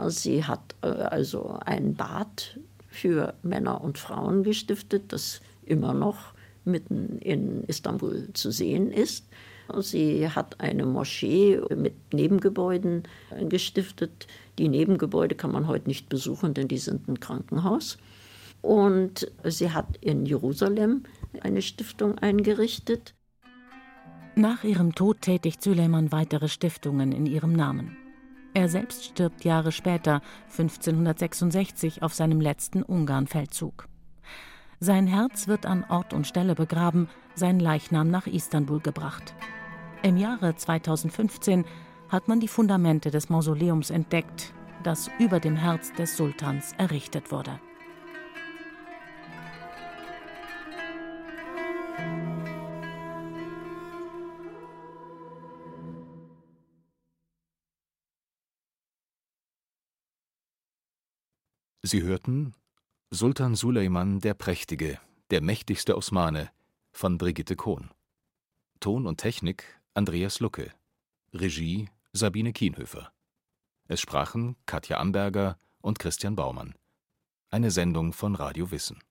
Sie 0.09 0.45
hat 0.45 0.75
äh, 0.83 0.87
also 0.87 1.59
ein 1.65 1.95
Bad 1.95 2.59
für 2.89 3.35
Männer 3.43 3.83
und 3.83 3.99
Frauen 3.99 4.43
gestiftet, 4.43 5.13
das 5.13 5.41
immer 5.65 5.95
noch 5.95 6.35
mitten 6.65 7.19
in 7.19 7.65
Istanbul 7.65 8.29
zu 8.33 8.51
sehen 8.51 8.91
ist. 8.91 9.29
Sie 9.81 10.29
hat 10.29 10.61
eine 10.61 10.85
Moschee 10.85 11.61
mit 11.75 12.13
Nebengebäuden 12.13 13.05
gestiftet. 13.49 14.27
Die 14.59 14.69
Nebengebäude 14.69 15.35
kann 15.35 15.53
man 15.53 15.67
heute 15.67 15.89
nicht 15.89 16.09
besuchen, 16.09 16.53
denn 16.53 16.69
die 16.69 16.79
sind 16.79 17.09
ein 17.09 17.21
Krankenhaus. 17.21 17.97
Und 18.61 19.31
sie 19.45 19.71
hat 19.71 19.97
in 20.01 20.27
Jerusalem 20.27 21.05
eine 21.41 21.63
Stiftung 21.63 22.19
eingerichtet. 22.19 23.15
Nach 24.35 24.65
ihrem 24.65 24.95
Tod 24.95 25.21
tätigt 25.21 25.63
Süleyman 25.63 26.11
weitere 26.11 26.49
Stiftungen 26.49 27.13
in 27.13 27.27
ihrem 27.27 27.53
Namen. 27.53 27.99
Er 28.55 28.69
selbst 28.69 29.05
stirbt 29.05 29.45
Jahre 29.45 29.73
später, 29.73 30.23
1566, 30.51 32.03
auf 32.03 32.15
seinem 32.15 32.41
letzten 32.41 32.83
Ungarnfeldzug. 32.83 33.89
Sein 34.81 35.07
Herz 35.07 35.49
wird 35.49 35.67
an 35.67 35.85
Ort 35.89 36.15
und 36.15 36.27
Stelle 36.27 36.55
begraben, 36.55 37.09
sein 37.35 37.61
Leichnam 37.61 38.11
nach 38.11 38.27
Istanbul 38.27 38.81
gebracht. 38.81 39.35
Im 40.03 40.17
Jahre 40.17 40.57
2015 40.57 41.67
hat 42.09 42.27
man 42.27 42.41
die 42.41 42.49
Fundamente 42.49 43.11
des 43.11 43.29
Mausoleums 43.29 43.91
entdeckt, 43.91 44.55
das 44.83 45.11
über 45.19 45.41
dem 45.41 45.57
Herz 45.57 45.93
des 45.93 46.17
Sultans 46.17 46.73
errichtet 46.79 47.33
wurde. 47.33 47.61
Sie 61.85 62.05
hörten 62.05 62.55
Sultan 63.11 63.57
Suleiman 63.57 64.21
der 64.21 64.35
Prächtige, 64.35 65.01
der 65.31 65.43
mächtigste 65.43 65.97
Osmane 65.97 66.49
von 66.93 67.19
Brigitte 67.19 67.57
Kohn. 67.57 67.91
Ton 68.79 69.05
und 69.05 69.17
Technik 69.17 69.65
Andreas 69.93 70.39
Lucke. 70.39 70.73
Regie 71.35 71.89
Sabine 72.13 72.53
Kienhöfer. 72.53 73.13
Es 73.89 74.01
sprachen 74.01 74.55
Katja 74.65 74.99
Amberger 74.99 75.59
und 75.81 75.99
Christian 75.99 76.37
Baumann. 76.37 76.77
Eine 77.51 77.73
Sendung 77.73 78.13
von 78.13 78.37
Radio 78.37 78.71
Wissen. 78.71 79.03